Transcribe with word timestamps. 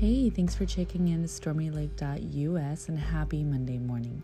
Hey, 0.00 0.30
thanks 0.30 0.54
for 0.54 0.64
checking 0.64 1.08
in 1.08 1.20
to 1.20 1.28
stormylake.us 1.28 2.88
and 2.88 2.98
happy 2.98 3.44
Monday 3.44 3.76
morning. 3.76 4.22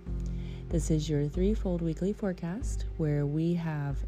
This 0.71 0.91
is 0.91 1.07
your 1.07 1.29
threefold 1.29 1.83
weekly 1.83 2.15
forecast 2.15 2.87
where 2.97 3.27
we 3.27 3.53
have 3.53 3.99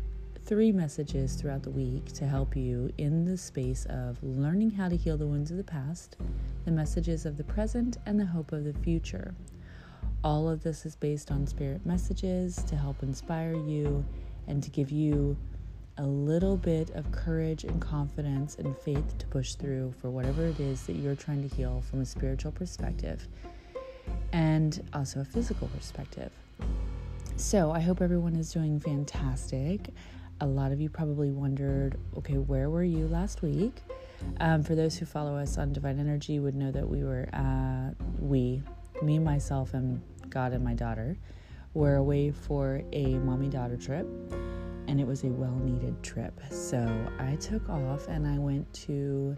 three 0.47 0.73
messages 0.73 1.35
throughout 1.35 1.63
the 1.63 1.71
week 1.71 2.07
to 2.15 2.27
help 2.27 2.57
you 2.57 2.91
in 2.97 3.27
the 3.27 3.37
space 3.37 3.85
of 3.91 4.17
learning 4.23 4.71
how 4.71 4.89
to 4.89 4.97
heal 4.97 5.19
the 5.19 5.27
wounds 5.27 5.51
of 5.51 5.59
the 5.59 5.63
past, 5.63 6.17
the 6.65 6.71
messages 6.71 7.27
of 7.27 7.37
the 7.37 7.45
present, 7.45 7.99
and 8.07 8.19
the 8.19 8.25
hope 8.25 8.53
of 8.53 8.65
the 8.65 8.73
future. 8.73 9.35
All 10.25 10.49
of 10.49 10.63
this 10.63 10.87
is 10.87 10.97
based 10.97 11.31
on 11.31 11.47
spirit 11.47 11.85
messages 11.85 12.63
to 12.63 12.77
help 12.77 13.03
inspire 13.03 13.53
you 13.53 14.07
and 14.47 14.63
to 14.63 14.71
give 14.71 14.91
you 14.91 15.37
a 15.99 16.07
little 16.07 16.57
bit 16.57 16.91
of 16.91 17.11
courage 17.11 17.65
and 17.65 17.81
confidence 17.81 18.57
and 18.57 18.77
faith 18.79 19.19
to 19.19 19.27
push 19.27 19.55
through 19.55 19.93
for 20.01 20.11
whatever 20.11 20.47
it 20.47 20.61
is 20.61 20.87
that 20.87 20.95
you're 20.95 21.17
trying 21.17 21.47
to 21.47 21.55
heal 21.55 21.83
from 21.91 22.01
a 22.01 22.07
spiritual 22.07 22.53
perspective 22.53 23.27
and 24.33 24.89
also 24.93 25.21
a 25.21 25.25
physical 25.25 25.69
perspective. 25.69 26.31
So, 27.37 27.73
I 27.73 27.81
hope 27.81 28.01
everyone 28.01 28.37
is 28.37 28.53
doing 28.53 28.81
fantastic. 28.81 29.89
A 30.41 30.47
lot 30.47 30.73
of 30.73 30.81
you 30.81 30.89
probably 30.89 31.31
wondered, 31.31 31.99
okay, 32.17 32.39
where 32.39 32.71
were 32.71 32.85
you 32.85 33.09
last 33.09 33.43
week? 33.43 33.83
Um, 34.41 34.63
for 34.63 34.75
those 34.75 34.97
who 34.97 35.07
follow 35.07 35.37
us 35.37 35.59
on 35.59 35.73
Divine 35.73 35.99
Energy, 35.99 36.39
would 36.39 36.55
know 36.55 36.71
that 36.73 36.89
we 36.89 37.05
were, 37.05 37.29
uh, 37.33 37.91
we, 38.19 38.63
me, 39.03 39.19
myself, 39.19 39.75
and 39.75 40.01
God 40.31 40.53
and 40.53 40.65
my 40.65 40.75
daughter, 40.75 41.17
were 41.75 41.97
away 41.97 42.31
for 42.31 42.83
a 42.93 43.15
mommy 43.15 43.49
daughter 43.49 43.77
trip 43.77 44.07
and 44.89 45.01
it 45.01 45.07
was 45.07 45.23
a 45.23 45.29
well 45.29 45.55
needed 45.63 46.03
trip. 46.03 46.41
So 46.51 46.85
I 47.19 47.37
took 47.37 47.69
off 47.69 48.09
and 48.09 48.27
I 48.27 48.39
went 48.39 48.73
to 48.87 49.37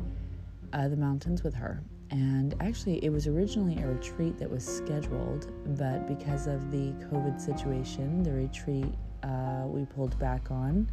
uh, 0.73 0.89
the 0.89 0.97
mountains 0.97 1.43
with 1.43 1.55
her. 1.55 1.83
And 2.11 2.55
actually, 2.61 3.05
it 3.05 3.11
was 3.11 3.27
originally 3.27 3.81
a 3.83 3.87
retreat 3.87 4.39
that 4.39 4.51
was 4.51 4.65
scheduled, 4.65 5.53
but 5.79 6.09
because 6.09 6.47
of 6.47 6.73
the 6.73 6.93
COVID 7.13 7.41
situation, 7.41 8.23
the 8.25 8.33
retreat 8.33 8.93
uh, 9.23 9.65
we 9.67 9.85
pulled 9.85 10.19
back 10.19 10.51
on, 10.51 10.91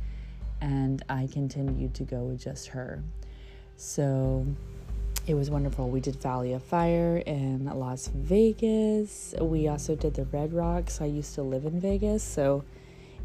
and 0.61 1.03
I 1.09 1.27
continued 1.31 1.95
to 1.95 2.03
go 2.03 2.17
with 2.17 2.43
just 2.43 2.67
her. 2.67 3.01
So 3.77 4.45
it 5.25 5.33
was 5.33 5.49
wonderful. 5.49 5.89
We 5.89 6.01
did 6.01 6.21
Valley 6.21 6.53
of 6.53 6.61
Fire 6.61 7.17
in 7.25 7.65
Las 7.65 8.09
Vegas. 8.13 9.33
We 9.41 9.67
also 9.69 9.95
did 9.95 10.13
the 10.13 10.25
Red 10.25 10.53
Rocks. 10.53 11.01
I 11.01 11.05
used 11.05 11.33
to 11.35 11.41
live 11.41 11.65
in 11.65 11.79
Vegas, 11.79 12.21
so 12.21 12.63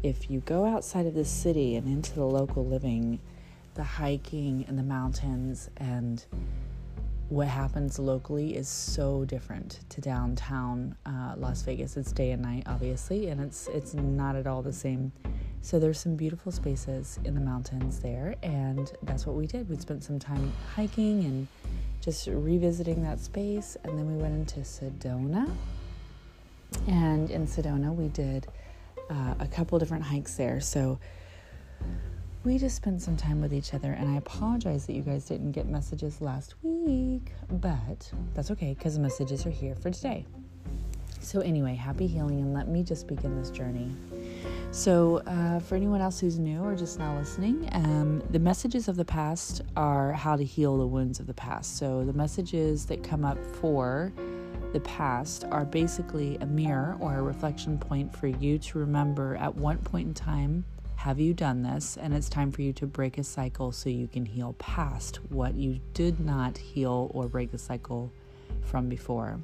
if 0.03 0.29
you 0.29 0.41
go 0.41 0.65
outside 0.65 1.05
of 1.05 1.13
the 1.13 1.25
city 1.25 1.77
and 1.77 1.87
into 1.87 2.13
the 2.13 2.25
local 2.25 2.65
living, 2.65 3.19
the 3.73 3.83
hiking 3.83 4.65
and 4.67 4.77
the 4.77 4.83
mountains 4.83 5.69
and 5.77 6.25
what 7.29 7.47
happens 7.47 7.97
locally 7.97 8.55
is 8.55 8.67
so 8.67 9.25
different 9.25 9.79
to 9.89 10.01
downtown 10.01 10.95
uh, 11.05 11.33
Las 11.37 11.63
Vegas. 11.63 11.97
It's 11.97 12.11
day 12.11 12.31
and 12.31 12.41
night, 12.41 12.63
obviously, 12.67 13.29
and 13.29 13.41
it's 13.41 13.67
it's 13.69 13.93
not 13.93 14.35
at 14.35 14.45
all 14.45 14.61
the 14.61 14.73
same. 14.73 15.11
So 15.61 15.79
there's 15.79 15.99
some 15.99 16.15
beautiful 16.15 16.51
spaces 16.51 17.17
in 17.23 17.33
the 17.33 17.41
mountains 17.41 18.01
there, 18.01 18.35
and 18.43 18.91
that's 19.03 19.25
what 19.25 19.37
we 19.37 19.47
did. 19.47 19.69
We 19.69 19.77
spent 19.77 20.03
some 20.03 20.19
time 20.19 20.51
hiking 20.75 21.23
and 21.23 21.47
just 22.01 22.27
revisiting 22.27 23.01
that 23.03 23.21
space, 23.21 23.77
and 23.83 23.97
then 23.97 24.05
we 24.05 24.21
went 24.21 24.35
into 24.35 24.59
Sedona. 24.59 25.49
And 26.87 27.31
in 27.31 27.47
Sedona, 27.47 27.95
we 27.95 28.09
did 28.09 28.47
uh, 29.09 29.35
a 29.39 29.47
couple 29.47 29.77
different 29.79 30.03
hikes 30.03 30.35
there. 30.35 30.61
So 30.61 30.99
we 32.43 32.57
just 32.57 32.75
spent 32.75 33.01
some 33.01 33.15
time 33.15 33.41
with 33.41 33.53
each 33.53 33.73
other, 33.73 33.93
and 33.93 34.09
I 34.09 34.17
apologize 34.17 34.85
that 34.87 34.93
you 34.93 35.01
guys 35.01 35.25
didn't 35.25 35.53
get 35.53 35.67
messages 35.67 36.19
last 36.19 36.55
week, 36.61 37.31
but 37.49 38.11
that's 38.33 38.51
okay 38.51 38.73
because 38.73 38.95
the 38.95 39.01
messages 39.01 39.45
are 39.45 39.49
here 39.49 39.75
for 39.75 39.89
today. 39.91 40.25
So, 41.21 41.39
anyway, 41.39 41.75
happy 41.75 42.05
healing, 42.05 42.41
and 42.41 42.53
let 42.53 42.67
me 42.67 42.83
just 42.83 43.07
begin 43.07 43.39
this 43.39 43.49
journey. 43.49 43.89
So, 44.71 45.21
uh, 45.25 45.59
for 45.59 45.75
anyone 45.75 46.01
else 46.01 46.19
who's 46.19 46.37
new 46.37 46.61
or 46.61 46.75
just 46.75 46.99
now 46.99 47.17
listening, 47.17 47.69
um, 47.71 48.21
the 48.31 48.39
messages 48.39 48.89
of 48.89 48.97
the 48.97 49.05
past 49.05 49.61
are 49.77 50.11
how 50.11 50.35
to 50.35 50.43
heal 50.43 50.77
the 50.77 50.85
wounds 50.85 51.21
of 51.21 51.27
the 51.27 51.33
past. 51.33 51.77
So, 51.77 52.03
the 52.03 52.11
messages 52.11 52.87
that 52.87 53.03
come 53.03 53.23
up 53.23 53.37
for 53.55 54.11
the 54.73 54.79
past 54.81 55.45
are 55.51 55.65
basically 55.65 56.35
a 56.37 56.45
mirror 56.47 56.97
or 56.99 57.15
a 57.15 57.21
reflection 57.21 57.77
point 57.77 58.15
for 58.15 58.27
you 58.27 58.57
to 58.57 58.79
remember 58.79 59.35
at 59.35 59.55
what 59.55 59.81
point 59.83 60.07
in 60.07 60.13
time 60.15 60.65
have 60.95 61.19
you 61.19 61.33
done 61.33 61.61
this 61.61 61.95
and 61.97 62.13
it's 62.13 62.27
time 62.27 62.51
for 62.51 62.63
you 62.63 62.73
to 62.73 62.87
break 62.87 63.19
a 63.19 63.23
cycle 63.23 63.71
so 63.71 63.87
you 63.87 64.07
can 64.07 64.25
heal 64.25 64.55
past 64.57 65.17
what 65.29 65.53
you 65.53 65.79
did 65.93 66.19
not 66.19 66.57
heal 66.57 67.11
or 67.13 67.27
break 67.27 67.51
the 67.51 67.57
cycle 67.57 68.11
from 68.63 68.89
before. 68.89 69.39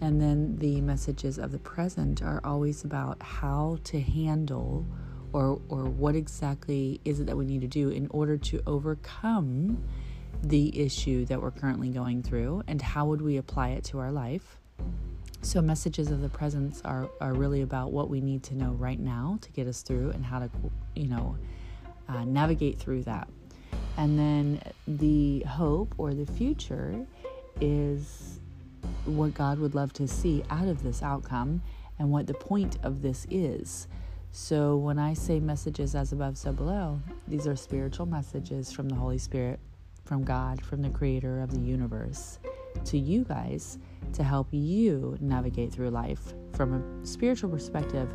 And 0.00 0.20
then 0.20 0.56
the 0.56 0.80
messages 0.80 1.38
of 1.38 1.52
the 1.52 1.58
present 1.58 2.20
are 2.22 2.40
always 2.42 2.82
about 2.82 3.22
how 3.22 3.78
to 3.84 4.00
handle 4.00 4.84
or 5.32 5.60
or 5.68 5.84
what 5.84 6.16
exactly 6.16 7.00
is 7.04 7.20
it 7.20 7.26
that 7.26 7.36
we 7.36 7.44
need 7.44 7.60
to 7.60 7.68
do 7.68 7.90
in 7.90 8.08
order 8.08 8.36
to 8.36 8.60
overcome 8.66 9.82
the 10.42 10.78
issue 10.78 11.24
that 11.26 11.40
we're 11.40 11.50
currently 11.50 11.88
going 11.88 12.22
through 12.22 12.62
and 12.66 12.80
how 12.80 13.06
would 13.06 13.22
we 13.22 13.36
apply 13.36 13.70
it 13.70 13.84
to 13.84 13.98
our 13.98 14.10
life. 14.10 14.58
So, 15.44 15.60
messages 15.60 16.10
of 16.10 16.20
the 16.20 16.28
presence 16.28 16.80
are, 16.84 17.10
are 17.20 17.34
really 17.34 17.62
about 17.62 17.92
what 17.92 18.08
we 18.08 18.20
need 18.20 18.44
to 18.44 18.54
know 18.54 18.70
right 18.72 18.98
now 18.98 19.38
to 19.40 19.50
get 19.50 19.66
us 19.66 19.82
through 19.82 20.10
and 20.10 20.24
how 20.24 20.38
to, 20.38 20.50
you 20.94 21.08
know, 21.08 21.36
uh, 22.08 22.24
navigate 22.24 22.78
through 22.78 23.02
that. 23.04 23.28
And 23.96 24.18
then 24.18 24.62
the 24.86 25.40
hope 25.40 25.94
or 25.98 26.14
the 26.14 26.26
future 26.26 27.04
is 27.60 28.38
what 29.04 29.34
God 29.34 29.58
would 29.58 29.74
love 29.74 29.92
to 29.94 30.06
see 30.06 30.44
out 30.48 30.68
of 30.68 30.82
this 30.82 31.02
outcome 31.02 31.62
and 31.98 32.10
what 32.10 32.26
the 32.26 32.34
point 32.34 32.78
of 32.84 33.02
this 33.02 33.26
is. 33.28 33.88
So, 34.30 34.76
when 34.76 34.98
I 34.98 35.12
say 35.14 35.40
messages 35.40 35.96
as 35.96 36.12
above, 36.12 36.38
so 36.38 36.52
below, 36.52 37.00
these 37.26 37.48
are 37.48 37.56
spiritual 37.56 38.06
messages 38.06 38.72
from 38.72 38.88
the 38.88 38.94
Holy 38.94 39.18
Spirit 39.18 39.58
from 40.04 40.24
God, 40.24 40.64
from 40.64 40.82
the 40.82 40.90
creator 40.90 41.40
of 41.40 41.52
the 41.52 41.60
universe, 41.60 42.38
to 42.84 42.98
you 42.98 43.24
guys 43.24 43.78
to 44.12 44.22
help 44.22 44.48
you 44.50 45.16
navigate 45.20 45.72
through 45.72 45.90
life 45.90 46.34
from 46.52 46.74
a 46.74 47.06
spiritual 47.06 47.50
perspective, 47.50 48.12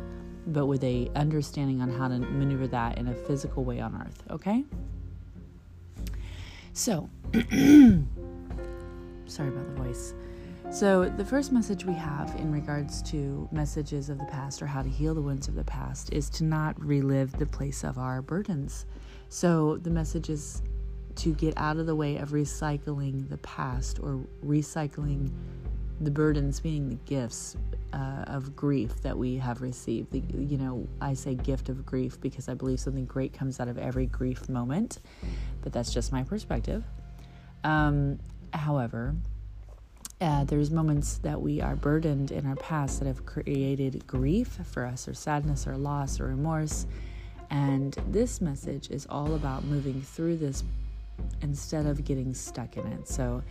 but 0.48 0.66
with 0.66 0.84
a 0.84 1.10
understanding 1.14 1.80
on 1.80 1.90
how 1.90 2.08
to 2.08 2.18
maneuver 2.18 2.66
that 2.68 2.98
in 2.98 3.08
a 3.08 3.14
physical 3.14 3.64
way 3.64 3.80
on 3.80 3.94
earth, 3.94 4.22
okay? 4.30 4.64
So, 6.72 7.08
sorry 9.26 9.48
about 9.48 9.66
the 9.66 9.82
voice. 9.82 10.14
So, 10.70 11.08
the 11.08 11.24
first 11.24 11.50
message 11.50 11.86
we 11.86 11.94
have 11.94 12.34
in 12.36 12.52
regards 12.52 13.00
to 13.04 13.48
messages 13.50 14.10
of 14.10 14.18
the 14.18 14.26
past 14.26 14.60
or 14.60 14.66
how 14.66 14.82
to 14.82 14.88
heal 14.88 15.14
the 15.14 15.22
wounds 15.22 15.48
of 15.48 15.54
the 15.54 15.64
past 15.64 16.12
is 16.12 16.28
to 16.30 16.44
not 16.44 16.78
relive 16.78 17.32
the 17.32 17.46
place 17.46 17.84
of 17.84 17.96
our 17.96 18.20
burdens. 18.20 18.84
So, 19.30 19.78
the 19.78 19.90
message 19.90 20.28
is 20.28 20.62
to 21.18 21.34
get 21.34 21.54
out 21.56 21.76
of 21.76 21.86
the 21.86 21.94
way 21.94 22.16
of 22.16 22.30
recycling 22.30 23.28
the 23.28 23.38
past 23.38 23.98
or 24.00 24.20
recycling 24.44 25.30
the 26.00 26.10
burdens, 26.10 26.62
meaning 26.62 26.88
the 26.88 26.98
gifts 27.06 27.56
uh, 27.92 28.24
of 28.26 28.54
grief 28.54 29.02
that 29.02 29.16
we 29.16 29.36
have 29.36 29.60
received. 29.60 30.12
The, 30.12 30.22
you 30.38 30.56
know, 30.56 30.86
I 31.00 31.14
say 31.14 31.34
gift 31.34 31.68
of 31.68 31.84
grief 31.84 32.20
because 32.20 32.48
I 32.48 32.54
believe 32.54 32.78
something 32.78 33.06
great 33.06 33.32
comes 33.32 33.58
out 33.58 33.68
of 33.68 33.78
every 33.78 34.06
grief 34.06 34.48
moment, 34.48 35.00
but 35.62 35.72
that's 35.72 35.92
just 35.92 36.12
my 36.12 36.22
perspective. 36.22 36.84
Um, 37.64 38.20
however, 38.52 39.16
uh, 40.20 40.44
there's 40.44 40.70
moments 40.70 41.18
that 41.18 41.40
we 41.40 41.60
are 41.60 41.76
burdened 41.76 42.30
in 42.30 42.46
our 42.46 42.56
past 42.56 43.00
that 43.00 43.06
have 43.06 43.24
created 43.26 44.06
grief 44.06 44.58
for 44.64 44.84
us, 44.84 45.08
or 45.08 45.14
sadness, 45.14 45.66
or 45.66 45.76
loss, 45.76 46.20
or 46.20 46.26
remorse. 46.26 46.86
And 47.50 47.96
this 48.08 48.40
message 48.40 48.90
is 48.90 49.06
all 49.08 49.34
about 49.34 49.64
moving 49.64 50.02
through 50.02 50.36
this 50.36 50.62
instead 51.42 51.86
of 51.86 52.04
getting 52.04 52.34
stuck 52.34 52.76
in 52.76 52.86
it. 52.86 53.08
So 53.08 53.42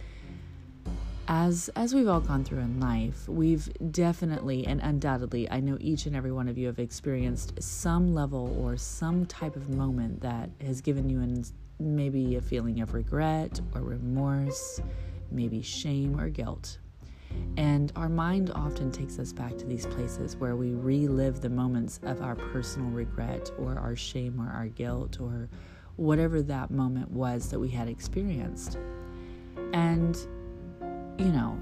as 1.28 1.70
as 1.76 1.94
we've 1.94 2.08
all 2.08 2.22
gone 2.22 2.44
through 2.44 2.60
in 2.60 2.80
life, 2.80 3.28
we've 3.28 3.70
definitely 3.92 4.66
and 4.66 4.80
undoubtedly, 4.82 5.50
I 5.52 5.60
know 5.60 5.78
each 5.80 6.06
and 6.06 6.16
every 6.16 6.32
one 6.32 6.48
of 6.48 6.58
you 6.58 6.68
have 6.68 6.80
experienced 6.80 7.62
some 7.62 8.14
level 8.14 8.56
or 8.62 8.78
some 8.78 9.26
type 9.26 9.56
of 9.56 9.70
moment 9.70 10.22
that 10.22 10.50
has 10.62 10.82
given 10.82 11.10
you 11.10 11.20
an 11.22 11.44
maybe 11.80 12.38
a 12.38 12.42
feeling 12.42 12.82
of 12.82 12.94
regret 12.94 13.60
or 13.76 13.82
remorse, 13.82 14.82
maybe 15.32 15.62
shame 15.62 16.20
or 16.20 16.30
guilt. 16.30 16.80
And 17.58 17.92
our 17.96 18.10
mind 18.10 18.52
often 18.56 18.92
takes 18.92 19.20
us 19.20 19.34
back 19.34 19.58
to 19.58 19.66
these 19.66 19.86
places 19.86 20.36
where 20.38 20.56
we 20.56 20.74
relive 20.74 21.42
the 21.42 21.50
moments 21.50 22.00
of 22.04 22.22
our 22.22 22.36
personal 22.36 22.90
regret 22.90 23.52
or 23.60 23.78
our 23.78 23.96
shame 23.96 24.40
or 24.40 24.52
our 24.52 24.68
guilt 24.68 25.20
or 25.20 25.50
whatever 25.98 26.42
that 26.44 26.72
moment 26.72 27.12
was 27.12 27.50
that 27.50 27.60
we 27.60 27.70
had 27.70 27.88
experienced. 27.88 28.78
And 29.74 30.16
you 31.18 31.26
know, 31.26 31.60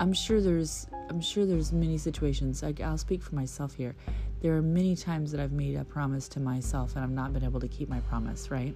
I'm 0.00 0.12
sure 0.12 0.40
there's 0.40 0.86
I'm 1.10 1.20
sure 1.20 1.44
there's 1.44 1.72
many 1.72 1.98
situations. 1.98 2.62
Like 2.62 2.80
I'll 2.80 2.98
speak 2.98 3.22
for 3.22 3.34
myself 3.34 3.74
here. 3.74 3.94
There 4.40 4.56
are 4.56 4.62
many 4.62 4.96
times 4.96 5.30
that 5.32 5.40
I've 5.40 5.52
made 5.52 5.76
a 5.76 5.84
promise 5.84 6.28
to 6.28 6.40
myself 6.40 6.96
and 6.96 7.04
I've 7.04 7.10
not 7.10 7.32
been 7.32 7.44
able 7.44 7.60
to 7.60 7.68
keep 7.68 7.88
my 7.88 8.00
promise, 8.00 8.50
right? 8.50 8.74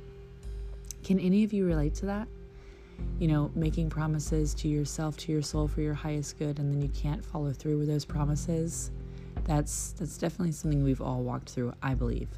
Can 1.03 1.19
any 1.19 1.45
of 1.45 1.53
you 1.53 1.67
relate 1.67 1.95
to 1.97 2.07
that? 2.07 2.29
you 3.19 3.27
know, 3.27 3.51
making 3.55 3.91
promises 3.91 4.55
to 4.55 4.69
yourself, 4.69 5.17
to 5.17 5.33
your 5.33 5.43
soul 5.43 5.67
for 5.67 5.81
your 5.81 5.95
highest 5.95 6.39
good, 6.39 6.59
and 6.59 6.73
then 6.73 6.81
you 6.81 6.89
can't 6.89 7.25
follow 7.25 7.53
through 7.53 7.79
with 7.79 7.89
those 7.89 8.05
promises. 8.05 8.91
That's 9.45 9.93
that's 9.93 10.19
definitely 10.19 10.53
something 10.53 10.85
we've 10.85 11.01
all 11.01 11.23
walked 11.23 11.51
through, 11.51 11.73
I 11.83 11.95
believe. 11.95 12.29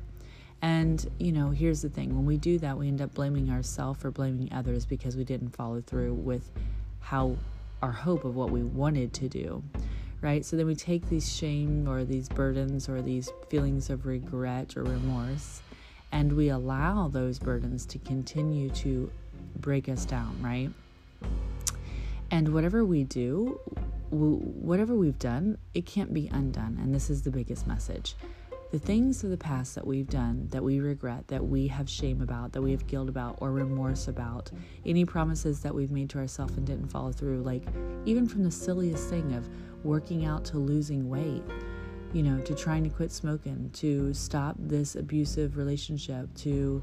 And, 0.62 1.08
you 1.18 1.32
know, 1.32 1.50
here's 1.50 1.82
the 1.82 1.88
thing 1.88 2.14
when 2.14 2.26
we 2.26 2.36
do 2.36 2.58
that, 2.58 2.76
we 2.76 2.88
end 2.88 3.00
up 3.00 3.14
blaming 3.14 3.50
ourselves 3.50 4.04
or 4.04 4.10
blaming 4.10 4.52
others 4.52 4.84
because 4.84 5.16
we 5.16 5.24
didn't 5.24 5.50
follow 5.50 5.80
through 5.80 6.14
with 6.14 6.50
how 7.00 7.36
our 7.82 7.92
hope 7.92 8.24
of 8.24 8.36
what 8.36 8.50
we 8.50 8.62
wanted 8.62 9.14
to 9.14 9.28
do, 9.28 9.62
right? 10.20 10.44
So 10.44 10.56
then 10.56 10.66
we 10.66 10.74
take 10.74 11.08
these 11.08 11.34
shame 11.34 11.88
or 11.88 12.04
these 12.04 12.28
burdens 12.28 12.88
or 12.88 13.00
these 13.00 13.30
feelings 13.48 13.88
of 13.88 14.04
regret 14.04 14.76
or 14.76 14.82
remorse 14.82 15.62
and 16.12 16.32
we 16.32 16.48
allow 16.48 17.08
those 17.08 17.38
burdens 17.38 17.86
to 17.86 17.98
continue 17.98 18.68
to 18.70 19.10
break 19.56 19.88
us 19.88 20.04
down, 20.04 20.36
right? 20.42 20.70
And 22.30 22.52
whatever 22.52 22.84
we 22.84 23.04
do, 23.04 23.60
whatever 24.10 24.94
we've 24.94 25.18
done, 25.18 25.58
it 25.74 25.86
can't 25.86 26.12
be 26.12 26.28
undone. 26.28 26.78
And 26.80 26.94
this 26.94 27.10
is 27.10 27.22
the 27.22 27.30
biggest 27.30 27.66
message. 27.66 28.16
The 28.70 28.78
things 28.78 29.24
of 29.24 29.30
the 29.30 29.36
past 29.36 29.74
that 29.74 29.84
we've 29.84 30.08
done, 30.08 30.46
that 30.50 30.62
we 30.62 30.78
regret, 30.78 31.26
that 31.26 31.44
we 31.44 31.66
have 31.66 31.90
shame 31.90 32.22
about, 32.22 32.52
that 32.52 32.62
we 32.62 32.70
have 32.70 32.86
guilt 32.86 33.08
about, 33.08 33.36
or 33.40 33.50
remorse 33.50 34.06
about, 34.06 34.52
any 34.86 35.04
promises 35.04 35.58
that 35.62 35.74
we've 35.74 35.90
made 35.90 36.08
to 36.10 36.18
ourselves 36.18 36.56
and 36.56 36.64
didn't 36.64 36.86
follow 36.86 37.10
through, 37.10 37.42
like 37.42 37.64
even 38.04 38.28
from 38.28 38.44
the 38.44 38.50
silliest 38.50 39.10
thing 39.10 39.34
of 39.34 39.48
working 39.82 40.24
out 40.24 40.44
to 40.44 40.58
losing 40.58 41.08
weight, 41.08 41.42
you 42.12 42.22
know, 42.22 42.40
to 42.42 42.54
trying 42.54 42.84
to 42.84 42.90
quit 42.90 43.10
smoking, 43.10 43.70
to 43.72 44.14
stop 44.14 44.54
this 44.56 44.94
abusive 44.94 45.56
relationship, 45.56 46.32
to 46.36 46.80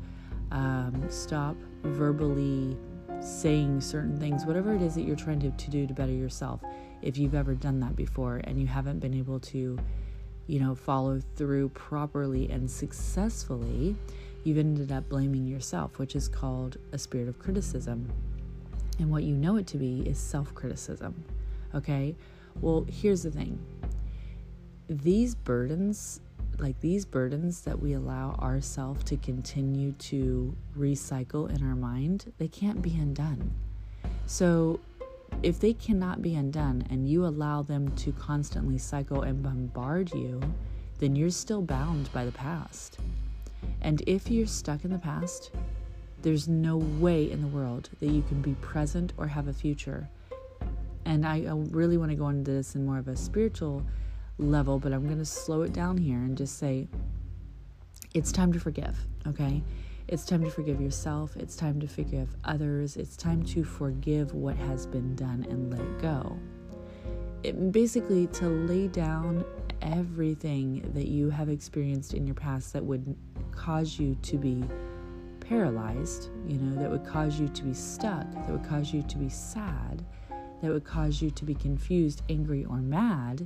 um, 0.51 1.05
stop 1.07 1.55
verbally 1.83 2.77
saying 3.21 3.79
certain 3.79 4.19
things, 4.19 4.45
whatever 4.45 4.75
it 4.75 4.81
is 4.81 4.93
that 4.93 5.03
you're 5.03 5.15
trying 5.15 5.39
to, 5.39 5.51
to 5.51 5.69
do 5.69 5.87
to 5.87 5.93
better 5.93 6.11
yourself. 6.11 6.61
If 7.01 7.17
you've 7.17 7.35
ever 7.35 7.55
done 7.55 7.79
that 7.79 7.95
before 7.95 8.41
and 8.43 8.59
you 8.59 8.67
haven't 8.67 8.99
been 8.99 9.13
able 9.13 9.39
to, 9.39 9.77
you 10.47 10.59
know, 10.59 10.75
follow 10.75 11.21
through 11.35 11.69
properly 11.69 12.49
and 12.49 12.69
successfully, 12.69 13.95
you've 14.43 14.57
ended 14.57 14.91
up 14.91 15.07
blaming 15.09 15.45
yourself, 15.45 15.99
which 15.99 16.15
is 16.15 16.27
called 16.27 16.77
a 16.91 16.97
spirit 16.97 17.27
of 17.27 17.37
criticism. 17.37 18.09
And 18.99 19.11
what 19.11 19.23
you 19.23 19.35
know 19.35 19.57
it 19.57 19.67
to 19.67 19.77
be 19.77 20.01
is 20.01 20.17
self 20.17 20.55
criticism. 20.55 21.23
Okay? 21.75 22.15
Well, 22.61 22.85
here's 22.89 23.23
the 23.23 23.31
thing 23.31 23.59
these 24.89 25.35
burdens 25.35 26.21
like 26.59 26.79
these 26.81 27.05
burdens 27.05 27.61
that 27.61 27.79
we 27.79 27.93
allow 27.93 28.31
ourselves 28.41 29.03
to 29.05 29.17
continue 29.17 29.91
to 29.93 30.55
recycle 30.77 31.49
in 31.55 31.67
our 31.67 31.75
mind, 31.75 32.33
they 32.37 32.47
can't 32.47 32.81
be 32.81 32.95
undone. 32.95 33.51
So, 34.25 34.79
if 35.43 35.59
they 35.59 35.73
cannot 35.73 36.21
be 36.21 36.35
undone 36.35 36.85
and 36.89 37.07
you 37.07 37.25
allow 37.25 37.61
them 37.61 37.89
to 37.95 38.11
constantly 38.13 38.77
cycle 38.77 39.21
and 39.21 39.43
bombard 39.43 40.13
you, 40.13 40.41
then 40.99 41.15
you're 41.15 41.29
still 41.29 41.61
bound 41.61 42.11
by 42.11 42.25
the 42.25 42.31
past. 42.31 42.99
And 43.81 44.01
if 44.07 44.29
you're 44.29 44.47
stuck 44.47 44.83
in 44.83 44.91
the 44.91 44.97
past, 44.97 45.51
there's 46.21 46.47
no 46.47 46.77
way 46.77 47.31
in 47.31 47.41
the 47.41 47.47
world 47.47 47.89
that 47.99 48.07
you 48.07 48.23
can 48.23 48.41
be 48.41 48.55
present 48.55 49.13
or 49.17 49.27
have 49.27 49.47
a 49.47 49.53
future. 49.53 50.09
And 51.05 51.25
I, 51.25 51.45
I 51.45 51.53
really 51.69 51.97
want 51.97 52.11
to 52.11 52.17
go 52.17 52.29
into 52.29 52.51
this 52.51 52.75
in 52.75 52.85
more 52.85 52.97
of 52.97 53.07
a 53.07 53.15
spiritual 53.15 53.85
level, 54.37 54.79
but 54.79 54.91
I'm 54.91 55.05
going 55.05 55.19
to 55.19 55.25
slow 55.25 55.61
it 55.61 55.73
down 55.73 55.97
here 55.97 56.17
and 56.17 56.37
just 56.37 56.57
say 56.57 56.87
it's 58.13 58.31
time 58.31 58.51
to 58.53 58.59
forgive, 58.59 58.97
okay? 59.27 59.61
It's 60.07 60.23
time 60.23 60.41
to 60.45 60.49
forgive 60.49 60.79
yourself. 60.79 61.35
It's 61.35 61.57
time 61.57 61.81
to 61.81 61.87
forgive 61.87 62.29
others. 62.45 62.95
It's 62.95 63.17
time 63.17 63.43
to 63.47 63.65
forgive 63.65 64.33
what 64.33 64.55
has 64.55 64.85
been 64.85 65.15
done 65.15 65.45
and 65.49 65.69
let 65.69 66.01
go. 66.01 66.39
It, 67.43 67.73
basically, 67.73 68.27
to 68.27 68.47
lay 68.47 68.87
down 68.87 69.43
everything 69.81 70.89
that 70.93 71.07
you 71.07 71.29
have 71.29 71.49
experienced 71.49 72.13
in 72.13 72.25
your 72.25 72.35
past 72.35 72.71
that 72.71 72.85
would 72.85 73.17
cause 73.51 73.99
you 73.99 74.15
to 74.21 74.37
be 74.37 74.63
paralyzed, 75.41 76.29
you 76.47 76.57
know, 76.57 76.81
that 76.81 76.89
would 76.89 77.05
cause 77.05 77.37
you 77.37 77.49
to 77.49 77.63
be 77.63 77.73
stuck, 77.73 78.31
that 78.31 78.49
would 78.49 78.63
cause 78.63 78.93
you 78.93 79.03
to 79.03 79.17
be 79.17 79.27
sad, 79.27 80.05
that 80.61 80.71
would 80.71 80.85
cause 80.85 81.21
you 81.21 81.31
to 81.31 81.43
be 81.43 81.53
confused, 81.53 82.21
angry, 82.29 82.63
or 82.63 82.77
mad 82.77 83.45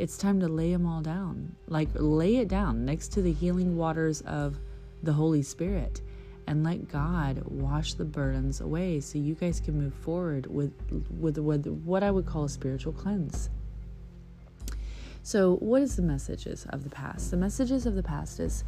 it's 0.00 0.16
time 0.16 0.40
to 0.40 0.48
lay 0.48 0.72
them 0.72 0.86
all 0.86 1.02
down. 1.02 1.54
Like, 1.68 1.90
lay 1.92 2.36
it 2.36 2.48
down 2.48 2.86
next 2.86 3.08
to 3.08 3.20
the 3.20 3.34
healing 3.34 3.76
waters 3.76 4.22
of 4.22 4.58
the 5.02 5.12
Holy 5.12 5.42
Spirit 5.42 6.00
and 6.46 6.64
let 6.64 6.88
God 6.88 7.42
wash 7.46 7.94
the 7.94 8.04
burdens 8.04 8.60
away 8.60 9.00
so 9.00 9.18
you 9.18 9.34
guys 9.34 9.60
can 9.60 9.78
move 9.78 9.94
forward 9.94 10.46
with, 10.46 10.72
with, 11.10 11.38
with 11.38 11.66
what 11.84 12.02
I 12.02 12.10
would 12.10 12.26
call 12.26 12.44
a 12.44 12.48
spiritual 12.48 12.92
cleanse. 12.92 13.50
So, 15.22 15.56
what 15.56 15.82
is 15.82 15.96
the 15.96 16.02
messages 16.02 16.66
of 16.70 16.82
the 16.82 16.90
past? 16.90 17.30
The 17.30 17.36
messages 17.36 17.86
of 17.86 17.94
the 17.94 18.02
past 18.02 18.40
is 18.40 18.64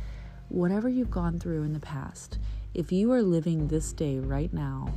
whatever 0.48 0.88
you've 0.88 1.10
gone 1.10 1.40
through 1.40 1.62
in 1.62 1.72
the 1.72 1.80
past, 1.80 2.38
if 2.74 2.92
you 2.92 3.10
are 3.12 3.22
living 3.22 3.68
this 3.68 3.92
day 3.92 4.18
right 4.18 4.52
now 4.52 4.92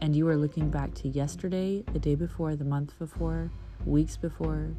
and 0.00 0.14
you 0.14 0.28
are 0.28 0.36
looking 0.36 0.70
back 0.70 0.94
to 0.94 1.08
yesterday, 1.08 1.82
the 1.92 1.98
day 1.98 2.14
before, 2.14 2.56
the 2.56 2.64
month 2.64 2.98
before, 2.98 3.50
weeks 3.86 4.16
before, 4.16 4.70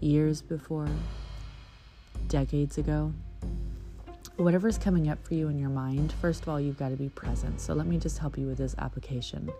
years 0.00 0.40
before, 0.40 0.88
decades 2.28 2.78
ago. 2.78 3.12
Whatever's 4.36 4.76
coming 4.76 5.08
up 5.08 5.26
for 5.26 5.32
you 5.32 5.48
in 5.48 5.58
your 5.58 5.70
mind, 5.70 6.12
first 6.20 6.42
of 6.42 6.50
all, 6.50 6.60
you've 6.60 6.78
got 6.78 6.90
to 6.90 6.96
be 6.96 7.08
present. 7.08 7.58
So 7.58 7.72
let 7.72 7.86
me 7.86 7.96
just 7.96 8.18
help 8.18 8.36
you 8.36 8.46
with 8.46 8.58
this 8.58 8.74
application. 8.76 9.50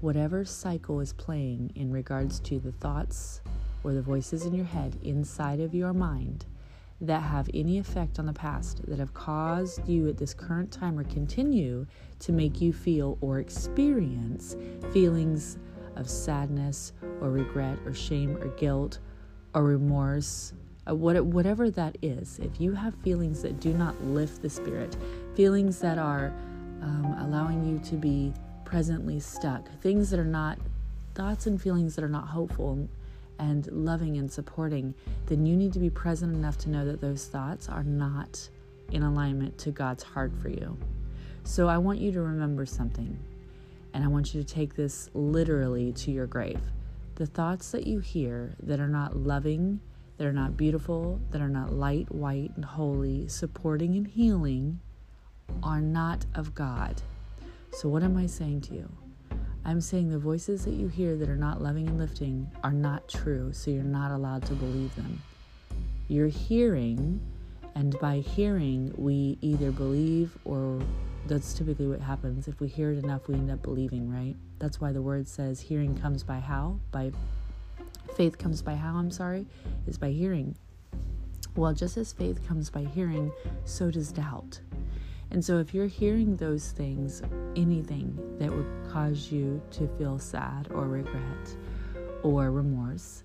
Whatever 0.00 0.46
cycle 0.46 1.00
is 1.00 1.12
playing 1.12 1.72
in 1.74 1.92
regards 1.92 2.40
to 2.40 2.58
the 2.58 2.72
thoughts 2.72 3.42
or 3.82 3.92
the 3.92 4.00
voices 4.00 4.46
in 4.46 4.54
your 4.54 4.64
head 4.64 4.96
inside 5.02 5.60
of 5.60 5.74
your 5.74 5.92
mind 5.92 6.46
that 7.02 7.20
have 7.20 7.50
any 7.52 7.76
effect 7.76 8.18
on 8.18 8.24
the 8.24 8.32
past 8.32 8.80
that 8.88 8.98
have 8.98 9.12
caused 9.12 9.86
you 9.86 10.08
at 10.08 10.16
this 10.16 10.32
current 10.32 10.72
time 10.72 10.98
or 10.98 11.04
continue 11.04 11.86
to 12.20 12.32
make 12.32 12.62
you 12.62 12.72
feel 12.72 13.18
or 13.20 13.40
experience 13.40 14.56
feelings 14.90 15.58
of 15.96 16.08
sadness 16.08 16.94
or 17.20 17.30
regret 17.30 17.78
or 17.84 17.92
shame 17.92 18.38
or 18.38 18.48
guilt 18.56 19.00
or 19.54 19.64
remorse, 19.64 20.54
uh, 20.88 20.94
what, 20.94 21.22
whatever 21.24 21.70
that 21.70 21.96
is, 22.02 22.38
if 22.42 22.60
you 22.60 22.72
have 22.72 22.94
feelings 22.96 23.42
that 23.42 23.60
do 23.60 23.72
not 23.72 24.02
lift 24.04 24.42
the 24.42 24.50
spirit, 24.50 24.96
feelings 25.34 25.78
that 25.80 25.98
are 25.98 26.32
um, 26.82 27.16
allowing 27.20 27.64
you 27.64 27.78
to 27.78 27.96
be 27.96 28.32
presently 28.64 29.20
stuck, 29.20 29.68
things 29.80 30.10
that 30.10 30.20
are 30.20 30.24
not, 30.24 30.58
thoughts 31.14 31.46
and 31.46 31.60
feelings 31.60 31.94
that 31.94 32.04
are 32.04 32.08
not 32.08 32.28
hopeful 32.28 32.88
and 33.38 33.70
loving 33.72 34.16
and 34.16 34.30
supporting, 34.30 34.94
then 35.26 35.46
you 35.46 35.56
need 35.56 35.72
to 35.72 35.78
be 35.78 35.90
present 35.90 36.34
enough 36.34 36.58
to 36.58 36.70
know 36.70 36.84
that 36.84 37.00
those 37.00 37.26
thoughts 37.26 37.68
are 37.68 37.84
not 37.84 38.48
in 38.92 39.02
alignment 39.02 39.56
to 39.58 39.70
God's 39.70 40.02
heart 40.02 40.32
for 40.40 40.48
you. 40.48 40.76
So 41.44 41.68
I 41.68 41.78
want 41.78 41.98
you 41.98 42.12
to 42.12 42.20
remember 42.20 42.66
something, 42.66 43.18
and 43.92 44.04
I 44.04 44.08
want 44.08 44.34
you 44.34 44.42
to 44.42 44.46
take 44.46 44.74
this 44.74 45.10
literally 45.14 45.92
to 45.92 46.10
your 46.10 46.26
grave. 46.26 46.60
The 47.16 47.26
thoughts 47.26 47.70
that 47.70 47.86
you 47.86 48.00
hear 48.00 48.54
that 48.62 48.80
are 48.80 48.88
not 48.88 49.16
loving, 49.16 49.80
that 50.16 50.26
are 50.26 50.32
not 50.32 50.56
beautiful, 50.56 51.20
that 51.30 51.40
are 51.40 51.48
not 51.48 51.72
light, 51.72 52.12
white, 52.12 52.52
and 52.56 52.64
holy, 52.64 53.28
supporting 53.28 53.96
and 53.96 54.06
healing, 54.06 54.80
are 55.62 55.80
not 55.80 56.24
of 56.34 56.54
God. 56.54 57.02
So, 57.72 57.88
what 57.88 58.02
am 58.02 58.16
I 58.16 58.26
saying 58.26 58.62
to 58.62 58.74
you? 58.74 58.88
I'm 59.64 59.80
saying 59.80 60.10
the 60.10 60.18
voices 60.18 60.64
that 60.66 60.74
you 60.74 60.88
hear 60.88 61.16
that 61.16 61.28
are 61.28 61.36
not 61.36 61.62
loving 61.62 61.88
and 61.88 61.98
lifting 61.98 62.50
are 62.62 62.72
not 62.72 63.08
true, 63.08 63.52
so 63.52 63.70
you're 63.70 63.82
not 63.82 64.10
allowed 64.10 64.44
to 64.46 64.54
believe 64.54 64.94
them. 64.94 65.22
You're 66.06 66.28
hearing, 66.28 67.20
and 67.74 67.98
by 67.98 68.18
hearing, 68.18 68.92
we 68.96 69.38
either 69.40 69.72
believe 69.72 70.36
or 70.44 70.80
that's 71.26 71.54
typically 71.54 71.86
what 71.86 72.00
happens. 72.00 72.46
If 72.46 72.60
we 72.60 72.68
hear 72.68 72.92
it 72.92 73.02
enough, 73.02 73.26
we 73.26 73.34
end 73.34 73.50
up 73.50 73.62
believing, 73.62 74.12
right? 74.12 74.36
That's 74.58 74.80
why 74.80 74.92
the 74.92 75.02
word 75.02 75.26
says 75.26 75.60
hearing 75.60 75.96
comes 75.96 76.22
by 76.22 76.40
how? 76.40 76.78
By 76.90 77.12
faith 78.14 78.38
comes 78.38 78.62
by 78.62 78.74
how, 78.74 78.96
I'm 78.96 79.10
sorry, 79.10 79.46
is 79.86 79.98
by 79.98 80.10
hearing. 80.10 80.56
Well, 81.56 81.72
just 81.72 81.96
as 81.96 82.12
faith 82.12 82.46
comes 82.46 82.70
by 82.70 82.84
hearing, 82.84 83.32
so 83.64 83.90
does 83.90 84.12
doubt. 84.12 84.60
And 85.30 85.44
so, 85.44 85.58
if 85.58 85.74
you're 85.74 85.86
hearing 85.86 86.36
those 86.36 86.70
things, 86.70 87.22
anything 87.56 88.18
that 88.38 88.50
would 88.50 88.66
cause 88.90 89.32
you 89.32 89.60
to 89.72 89.88
feel 89.98 90.18
sad 90.18 90.68
or 90.72 90.86
regret 90.86 91.56
or 92.22 92.50
remorse, 92.50 93.24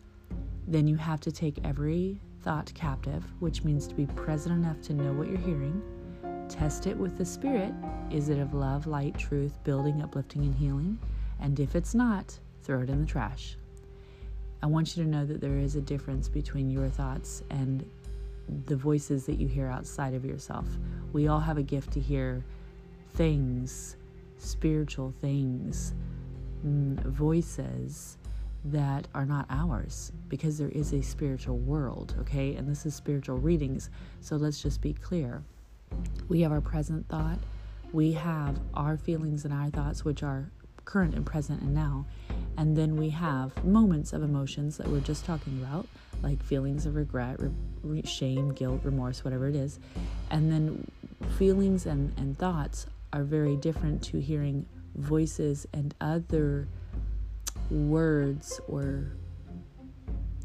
then 0.67 0.88
you 0.88 0.96
have 0.96 1.19
to 1.22 1.31
take 1.31 1.60
every 1.63 2.19
thought 2.41 2.72
captive, 2.74 3.24
which 3.39 3.63
means 3.63 3.88
to 3.88 3.96
be 3.96 4.05
present 4.05 4.55
enough 4.55 4.81
to 4.81 4.93
know 4.93 5.13
what 5.13 5.27
you're 5.27 5.38
hearing 5.38 5.81
Test 6.50 6.88
it 6.88 6.98
with 6.98 7.15
the 7.15 7.25
Spirit. 7.25 7.72
Is 8.10 8.29
it 8.29 8.39
of 8.39 8.55
love, 8.55 8.88
light, 8.88 9.15
truth, 9.17 9.63
building, 9.63 10.01
uplifting, 10.01 10.41
and 10.41 10.55
healing? 10.55 10.98
And 11.39 11.60
if 11.60 11.75
it's 11.75 11.93
not, 11.93 12.38
throw 12.63 12.81
it 12.81 12.89
in 12.89 13.00
the 13.00 13.05
trash. 13.05 13.55
I 14.62 14.66
want 14.66 14.96
you 14.96 15.04
to 15.04 15.10
know 15.10 15.25
that 15.25 15.42
there 15.42 15.58
is 15.58 15.75
a 15.75 15.82
difference 15.82 16.28
between 16.28 16.70
your 16.70 16.89
thoughts 16.89 17.44
and 17.50 17.86
the 18.66 18.75
voices 18.75 19.25
that 19.25 19.36
you 19.36 19.48
hear 19.48 19.68
outside 19.68 20.13
of 20.13 20.25
yourself. 20.25 20.66
We 21.13 21.28
all 21.28 21.39
have 21.39 21.58
a 21.58 21.63
gift 21.63 21.94
to 21.94 22.00
hear 22.00 22.44
things 23.13 23.96
spiritual 24.39 25.13
things, 25.22 25.94
mm, 26.66 26.98
voices 27.04 28.18
that 28.66 29.08
are 29.13 29.25
not 29.25 29.46
ours 29.50 30.12
because 30.28 30.58
there 30.58 30.70
is 30.70 30.94
a 30.94 31.01
spiritual 31.01 31.58
world, 31.58 32.16
okay? 32.20 32.56
And 32.56 32.68
this 32.68 32.86
is 32.86 32.96
spiritual 32.96 33.38
readings. 33.38 33.89
So 34.22 34.36
let's 34.36 34.62
just 34.62 34.82
be 34.82 34.94
clear. 34.94 35.44
We 36.28 36.42
have 36.42 36.51
our 36.51 36.62
present 36.62 37.08
thought, 37.08 37.39
we 37.92 38.13
have 38.13 38.60
our 38.74 38.98
feelings 38.98 39.46
and 39.46 39.54
our 39.54 39.70
thoughts, 39.70 40.06
which 40.06 40.24
are 40.24 40.51
current 40.86 41.16
and 41.16 41.25
present 41.25 41.62
and 41.62 41.74
now. 41.74 42.06
And 42.60 42.75
then 42.75 42.98
we 42.98 43.10
have 43.12 43.63
moments 43.63 44.12
of 44.12 44.22
emotions 44.22 44.75
that 44.78 44.88
we're 44.89 45.00
just 45.00 45.24
talking 45.24 45.62
about, 45.63 45.88
like 46.22 46.44
feelings 46.44 46.86
of 46.86 46.96
regret, 46.96 47.38
re- 47.84 48.01
shame, 48.04 48.51
guilt, 48.51 48.82
remorse, 48.84 49.24
whatever 49.24 49.48
it 49.48 49.56
is. 49.56 49.80
And 50.30 50.51
then 50.51 50.86
feelings 51.38 51.86
and, 51.86 52.12
and 52.18 52.38
thoughts 52.38 52.86
are 53.13 53.24
very 53.24 53.56
different 53.56 54.04
to 54.04 54.20
hearing 54.20 54.66
voices 54.96 55.68
and 55.72 55.96
other 56.01 56.68
words 57.72 58.60
or 58.68 59.12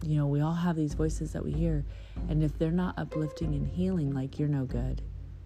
you 0.04 0.16
know 0.16 0.26
we 0.26 0.40
all 0.40 0.52
have 0.52 0.76
these 0.76 0.94
voices 0.94 1.32
that 1.32 1.44
we 1.44 1.50
hear. 1.50 1.84
And 2.28 2.44
if 2.44 2.56
they're 2.60 2.70
not 2.70 2.96
uplifting 2.96 3.54
and 3.54 3.66
healing 3.66 4.14
like 4.14 4.38
you're 4.38 4.48
no 4.48 4.66
good. 4.66 5.02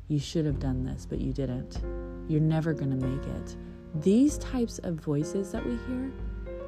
You 0.09 0.19
should 0.19 0.45
have 0.45 0.61
done 0.61 0.85
this 0.85 1.07
but 1.07 1.19
you 1.19 1.33
didn't. 1.33 1.81
You're 2.29 2.43
never 2.43 2.75
going 2.75 2.91
to 2.91 3.07
make 3.07 3.27
it. 3.27 3.57
These 4.03 4.37
types 4.37 4.79
of 4.81 4.97
voices 4.97 5.51
that 5.53 5.65
we 5.65 5.79
hear 5.87 6.13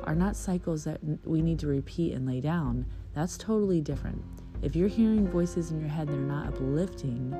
are 0.04 0.14
not 0.14 0.36
cycles 0.36 0.84
that 0.84 1.00
we 1.24 1.42
need 1.42 1.58
to 1.58 1.66
repeat 1.66 2.12
and 2.12 2.26
lay 2.26 2.40
down 2.40 2.84
that's 3.14 3.36
totally 3.36 3.80
different 3.80 4.22
if 4.62 4.76
you're 4.76 4.88
hearing 4.88 5.26
voices 5.28 5.70
in 5.70 5.80
your 5.80 5.88
head 5.88 6.08
that 6.08 6.14
are 6.14 6.18
not 6.18 6.48
uplifting 6.48 7.30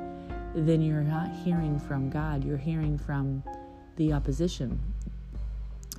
then 0.55 0.83
you're 0.83 1.02
not 1.02 1.31
hearing 1.45 1.79
from 1.79 2.11
god 2.11 2.45
you're 2.45 2.57
hearing 2.57 2.99
from 2.99 3.43
the 3.97 4.12
opposition 4.12 4.79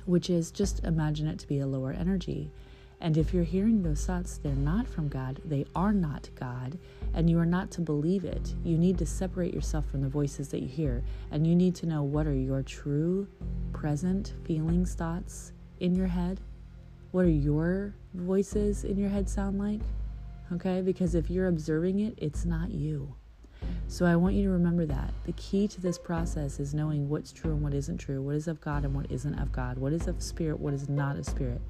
which 0.06 0.30
is 0.30 0.50
just 0.50 0.84
imagine 0.84 1.26
it 1.26 1.38
to 1.38 1.46
be 1.46 1.60
a 1.60 1.66
lower 1.66 1.92
energy. 1.92 2.50
And 3.00 3.16
if 3.16 3.34
you're 3.34 3.42
hearing 3.42 3.82
those 3.82 4.06
thoughts, 4.06 4.38
they're 4.38 4.52
not 4.52 4.86
from 4.86 5.08
God, 5.08 5.40
they 5.44 5.66
are 5.74 5.92
not 5.92 6.30
God, 6.38 6.78
and 7.14 7.28
you 7.28 7.38
are 7.40 7.46
not 7.46 7.70
to 7.72 7.80
believe 7.80 8.24
it. 8.24 8.54
You 8.62 8.78
need 8.78 8.96
to 8.98 9.06
separate 9.06 9.52
yourself 9.52 9.86
from 9.90 10.02
the 10.02 10.08
voices 10.08 10.48
that 10.48 10.62
you 10.62 10.68
hear, 10.68 11.02
and 11.32 11.44
you 11.44 11.56
need 11.56 11.74
to 11.76 11.86
know 11.86 12.04
what 12.04 12.28
are 12.28 12.34
your 12.34 12.62
true, 12.62 13.26
present 13.72 14.34
feelings, 14.44 14.94
thoughts 14.94 15.52
in 15.80 15.96
your 15.96 16.06
head. 16.06 16.40
What 17.12 17.26
are 17.26 17.30
your 17.30 17.94
voices 18.14 18.84
in 18.84 18.98
your 18.98 19.10
head 19.10 19.28
sound 19.28 19.58
like? 19.58 19.80
Okay, 20.50 20.80
because 20.80 21.14
if 21.14 21.30
you're 21.30 21.48
observing 21.48 22.00
it, 22.00 22.14
it's 22.16 22.44
not 22.46 22.70
you. 22.70 23.14
So 23.86 24.06
I 24.06 24.16
want 24.16 24.34
you 24.34 24.44
to 24.44 24.50
remember 24.50 24.86
that. 24.86 25.12
The 25.24 25.32
key 25.32 25.68
to 25.68 25.80
this 25.80 25.98
process 25.98 26.58
is 26.58 26.72
knowing 26.72 27.10
what's 27.10 27.30
true 27.30 27.52
and 27.52 27.62
what 27.62 27.74
isn't 27.74 27.98
true, 27.98 28.22
what 28.22 28.34
is 28.34 28.48
of 28.48 28.62
God 28.62 28.86
and 28.86 28.94
what 28.94 29.10
isn't 29.10 29.38
of 29.38 29.52
God, 29.52 29.76
what 29.76 29.92
is 29.92 30.08
of 30.08 30.22
spirit, 30.22 30.58
what 30.58 30.72
is 30.72 30.88
not 30.88 31.16
of 31.16 31.26
spirit. 31.26 31.60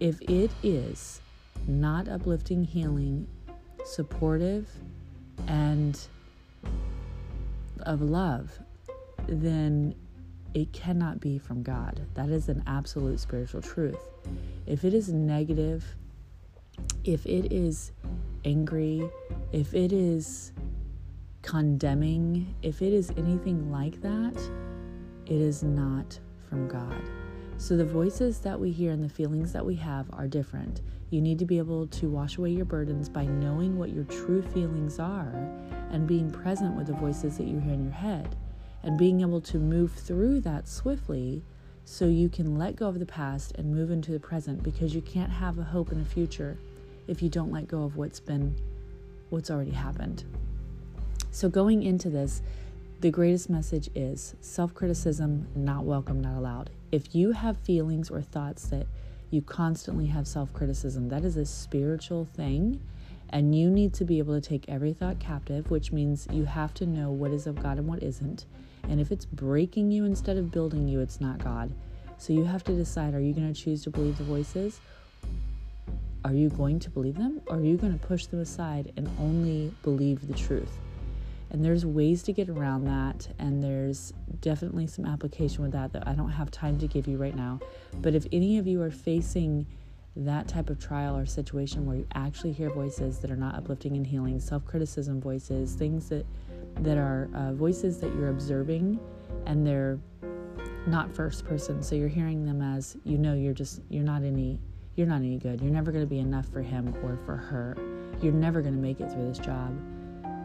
If 0.00 0.20
it 0.22 0.50
is 0.62 1.22
not 1.66 2.08
uplifting, 2.08 2.62
healing, 2.62 3.26
supportive, 3.86 4.68
and 5.48 5.98
of 7.86 8.02
love, 8.02 8.58
then 9.26 9.94
it 10.54 10.72
cannot 10.72 11.20
be 11.20 11.36
from 11.36 11.62
God. 11.62 12.00
That 12.14 12.28
is 12.28 12.48
an 12.48 12.62
absolute 12.66 13.18
spiritual 13.18 13.60
truth. 13.60 14.08
If 14.66 14.84
it 14.84 14.94
is 14.94 15.12
negative, 15.12 15.84
if 17.02 17.26
it 17.26 17.52
is 17.52 17.90
angry, 18.44 19.10
if 19.52 19.74
it 19.74 19.92
is 19.92 20.52
condemning, 21.42 22.54
if 22.62 22.80
it 22.82 22.92
is 22.92 23.10
anything 23.16 23.70
like 23.70 24.00
that, 24.02 24.36
it 25.26 25.40
is 25.40 25.64
not 25.64 26.18
from 26.48 26.68
God. 26.68 27.02
So 27.56 27.76
the 27.76 27.84
voices 27.84 28.38
that 28.40 28.58
we 28.58 28.70
hear 28.70 28.92
and 28.92 29.02
the 29.02 29.08
feelings 29.08 29.52
that 29.52 29.64
we 29.64 29.74
have 29.76 30.06
are 30.12 30.28
different. 30.28 30.82
You 31.10 31.20
need 31.20 31.38
to 31.40 31.44
be 31.44 31.58
able 31.58 31.86
to 31.88 32.08
wash 32.08 32.38
away 32.38 32.50
your 32.50 32.64
burdens 32.64 33.08
by 33.08 33.24
knowing 33.24 33.76
what 33.76 33.90
your 33.90 34.04
true 34.04 34.42
feelings 34.42 34.98
are 34.98 35.32
and 35.90 36.06
being 36.06 36.30
present 36.30 36.76
with 36.76 36.86
the 36.86 36.94
voices 36.94 37.36
that 37.38 37.46
you 37.46 37.58
hear 37.58 37.72
in 37.72 37.82
your 37.82 37.92
head 37.92 38.36
and 38.84 38.98
being 38.98 39.22
able 39.22 39.40
to 39.40 39.58
move 39.58 39.92
through 39.92 40.40
that 40.40 40.68
swiftly 40.68 41.42
so 41.84 42.06
you 42.06 42.28
can 42.28 42.56
let 42.56 42.76
go 42.76 42.86
of 42.86 42.98
the 42.98 43.06
past 43.06 43.52
and 43.56 43.74
move 43.74 43.90
into 43.90 44.12
the 44.12 44.20
present 44.20 44.62
because 44.62 44.94
you 44.94 45.02
can't 45.02 45.30
have 45.30 45.58
a 45.58 45.64
hope 45.64 45.90
in 45.90 46.00
a 46.00 46.04
future 46.04 46.56
if 47.08 47.22
you 47.22 47.28
don't 47.28 47.50
let 47.50 47.66
go 47.66 47.82
of 47.82 47.96
what's 47.96 48.20
been 48.20 48.54
what's 49.30 49.50
already 49.50 49.72
happened. 49.72 50.24
So, 51.30 51.48
going 51.48 51.82
into 51.82 52.08
this, 52.08 52.42
the 53.00 53.10
greatest 53.10 53.50
message 53.50 53.90
is 53.94 54.34
self 54.40 54.72
criticism, 54.74 55.48
not 55.54 55.84
welcome, 55.84 56.20
not 56.20 56.36
allowed. 56.36 56.70
If 56.92 57.14
you 57.14 57.32
have 57.32 57.56
feelings 57.58 58.10
or 58.10 58.22
thoughts 58.22 58.66
that 58.68 58.86
you 59.30 59.42
constantly 59.42 60.06
have 60.06 60.26
self 60.28 60.52
criticism, 60.52 61.08
that 61.08 61.24
is 61.24 61.36
a 61.36 61.44
spiritual 61.44 62.24
thing. 62.24 62.80
And 63.30 63.54
you 63.54 63.68
need 63.68 63.92
to 63.94 64.04
be 64.04 64.18
able 64.18 64.40
to 64.40 64.48
take 64.48 64.68
every 64.68 64.92
thought 64.92 65.18
captive, 65.18 65.70
which 65.70 65.90
means 65.90 66.28
you 66.30 66.44
have 66.44 66.72
to 66.74 66.86
know 66.86 67.10
what 67.10 67.32
is 67.32 67.48
of 67.48 67.60
God 67.60 67.78
and 67.78 67.88
what 67.88 68.02
isn't. 68.02 68.44
And 68.88 69.00
if 69.00 69.10
it's 69.10 69.24
breaking 69.24 69.90
you 69.90 70.04
instead 70.04 70.36
of 70.36 70.50
building 70.50 70.88
you, 70.88 71.00
it's 71.00 71.20
not 71.20 71.42
God. 71.42 71.72
So 72.18 72.32
you 72.32 72.44
have 72.44 72.64
to 72.64 72.72
decide 72.72 73.14
are 73.14 73.20
you 73.20 73.32
going 73.32 73.52
to 73.52 73.60
choose 73.60 73.82
to 73.84 73.90
believe 73.90 74.18
the 74.18 74.24
voices? 74.24 74.80
Are 76.24 76.32
you 76.32 76.48
going 76.48 76.78
to 76.80 76.90
believe 76.90 77.16
them? 77.16 77.40
Or 77.48 77.56
are 77.56 77.64
you 77.64 77.76
going 77.76 77.98
to 77.98 78.06
push 78.06 78.26
them 78.26 78.40
aside 78.40 78.92
and 78.96 79.10
only 79.18 79.74
believe 79.82 80.26
the 80.26 80.34
truth? 80.34 80.78
And 81.50 81.64
there's 81.64 81.86
ways 81.86 82.22
to 82.24 82.32
get 82.32 82.48
around 82.48 82.84
that, 82.86 83.28
and 83.38 83.62
there's 83.62 84.12
definitely 84.40 84.88
some 84.88 85.04
application 85.04 85.62
with 85.62 85.70
that 85.72 85.92
that 85.92 86.08
I 86.08 86.12
don't 86.14 86.30
have 86.30 86.50
time 86.50 86.78
to 86.80 86.88
give 86.88 87.06
you 87.06 87.16
right 87.16 87.36
now. 87.36 87.60
But 88.00 88.14
if 88.14 88.26
any 88.32 88.58
of 88.58 88.66
you 88.66 88.82
are 88.82 88.90
facing 88.90 89.66
that 90.16 90.48
type 90.48 90.70
of 90.70 90.80
trial 90.80 91.16
or 91.16 91.26
situation 91.26 91.86
where 91.86 91.96
you 91.96 92.06
actually 92.14 92.52
hear 92.52 92.70
voices 92.70 93.18
that 93.20 93.30
are 93.30 93.36
not 93.36 93.54
uplifting 93.54 93.96
and 93.96 94.06
healing, 94.06 94.40
self-criticism 94.40 95.20
voices, 95.20 95.74
things 95.74 96.08
that 96.08 96.24
that 96.80 96.98
are 96.98 97.28
uh, 97.34 97.52
voices 97.52 97.98
that 98.00 98.14
you're 98.14 98.30
observing, 98.30 98.98
and 99.46 99.66
they're 99.66 99.98
not 100.86 101.14
first 101.14 101.44
person, 101.44 101.82
so 101.82 101.94
you're 101.94 102.08
hearing 102.08 102.44
them 102.44 102.60
as 102.60 102.96
you 103.04 103.16
know 103.16 103.34
you're 103.34 103.54
just 103.54 103.80
you're 103.88 104.04
not 104.04 104.22
any 104.22 104.58
you're 104.96 105.06
not 105.06 105.16
any 105.16 105.38
good. 105.38 105.60
You're 105.60 105.72
never 105.72 105.90
going 105.90 106.04
to 106.04 106.10
be 106.10 106.20
enough 106.20 106.46
for 106.46 106.62
him 106.62 106.94
or 107.02 107.18
for 107.24 107.36
her. 107.36 107.76
You're 108.22 108.32
never 108.32 108.60
going 108.60 108.74
to 108.74 108.80
make 108.80 109.00
it 109.00 109.10
through 109.10 109.28
this 109.28 109.38
job. 109.38 109.76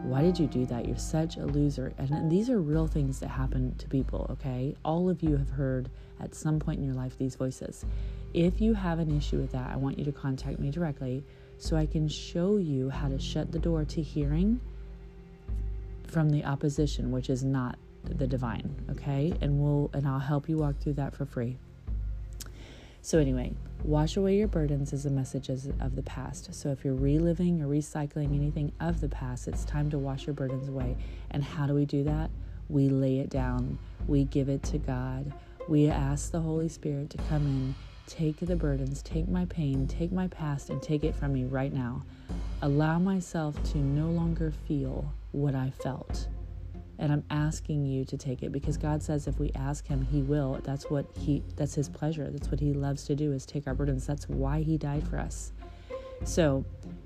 Why 0.02 0.22
did 0.22 0.38
you 0.38 0.46
do 0.46 0.66
that? 0.66 0.86
You're 0.86 0.96
such 0.96 1.36
a 1.36 1.44
loser. 1.44 1.92
And, 1.98 2.10
and 2.10 2.32
these 2.32 2.50
are 2.50 2.60
real 2.60 2.86
things 2.86 3.20
that 3.20 3.28
happen 3.28 3.74
to 3.76 3.86
people, 3.86 4.26
okay? 4.30 4.74
All 4.84 5.08
of 5.08 5.22
you 5.22 5.36
have 5.36 5.50
heard 5.50 5.90
at 6.20 6.34
some 6.34 6.58
point 6.58 6.78
in 6.78 6.84
your 6.84 6.94
life 6.94 7.16
these 7.16 7.36
voices. 7.36 7.84
If 8.32 8.60
you 8.60 8.74
have 8.74 8.98
an 8.98 9.16
issue 9.16 9.38
with 9.38 9.52
that, 9.52 9.70
I 9.70 9.76
want 9.76 9.98
you 9.98 10.04
to 10.04 10.12
contact 10.12 10.58
me 10.58 10.70
directly 10.70 11.24
so 11.58 11.76
I 11.76 11.86
can 11.86 12.08
show 12.08 12.56
you 12.56 12.88
how 12.88 13.08
to 13.08 13.18
shut 13.18 13.52
the 13.52 13.58
door 13.58 13.84
to 13.84 14.02
hearing 14.02 14.60
from 16.10 16.30
the 16.30 16.44
opposition, 16.44 17.10
which 17.10 17.30
is 17.30 17.44
not 17.44 17.78
the 18.04 18.26
divine, 18.26 18.74
okay? 18.90 19.32
And 19.40 19.60
we'll 19.60 19.90
and 19.94 20.06
I'll 20.06 20.18
help 20.18 20.48
you 20.48 20.58
walk 20.58 20.78
through 20.78 20.94
that 20.94 21.14
for 21.14 21.24
free. 21.24 21.56
So 23.02 23.18
anyway, 23.18 23.54
Wash 23.84 24.18
away 24.18 24.36
your 24.36 24.46
burdens 24.46 24.92
is 24.92 25.04
the 25.04 25.10
messages 25.10 25.66
of 25.80 25.96
the 25.96 26.02
past. 26.02 26.54
So 26.54 26.70
if 26.70 26.84
you're 26.84 26.94
reliving 26.94 27.62
or 27.62 27.66
recycling 27.66 28.34
anything 28.34 28.72
of 28.78 29.00
the 29.00 29.08
past, 29.08 29.48
it's 29.48 29.64
time 29.64 29.88
to 29.90 29.98
wash 29.98 30.26
your 30.26 30.34
burdens 30.34 30.68
away. 30.68 30.98
And 31.30 31.42
how 31.42 31.66
do 31.66 31.72
we 31.72 31.86
do 31.86 32.04
that? 32.04 32.30
We 32.68 32.90
lay 32.90 33.20
it 33.20 33.30
down, 33.30 33.78
we 34.06 34.24
give 34.24 34.50
it 34.50 34.62
to 34.64 34.78
God. 34.78 35.32
We 35.66 35.88
ask 35.88 36.30
the 36.30 36.40
Holy 36.40 36.68
Spirit 36.68 37.08
to 37.10 37.18
come 37.30 37.46
in, 37.46 37.74
take 38.06 38.36
the 38.38 38.54
burdens, 38.54 39.02
take 39.02 39.28
my 39.28 39.46
pain, 39.46 39.86
take 39.86 40.12
my 40.12 40.28
past, 40.28 40.68
and 40.68 40.82
take 40.82 41.02
it 41.02 41.14
from 41.14 41.32
me 41.32 41.44
right 41.44 41.72
now. 41.72 42.02
Allow 42.60 42.98
myself 42.98 43.60
to 43.72 43.78
no 43.78 44.10
longer 44.10 44.52
feel 44.68 45.10
what 45.32 45.54
I 45.54 45.70
felt. 45.82 46.28
And 46.98 47.10
I'm 47.10 47.24
asking 47.30 47.86
you 47.86 48.04
to 48.04 48.18
take 48.18 48.42
it 48.42 48.52
because 48.52 48.76
God 48.76 49.02
says 49.02 49.26
if 49.26 49.38
we 49.38 49.50
ask 49.54 49.86
him 49.86 50.06
he 50.12 50.20
will. 50.20 50.60
That's 50.64 50.90
what 50.90 51.06
he 51.18 51.42
that's 51.56 51.74
his 51.74 51.88
pleasure. 51.88 52.28
That's 52.30 52.50
what 52.50 52.60
he 52.60 52.74
loves 52.74 53.04
to 53.04 53.16
do 53.16 53.32
is 53.32 53.46
take 53.46 53.66
our 53.66 53.74
burdens. 53.74 54.06
That's 54.06 54.28
why 54.28 54.60
he 54.60 54.76
died 54.76 55.08
for 55.08 55.18
us. 55.18 55.52
So 56.24 56.62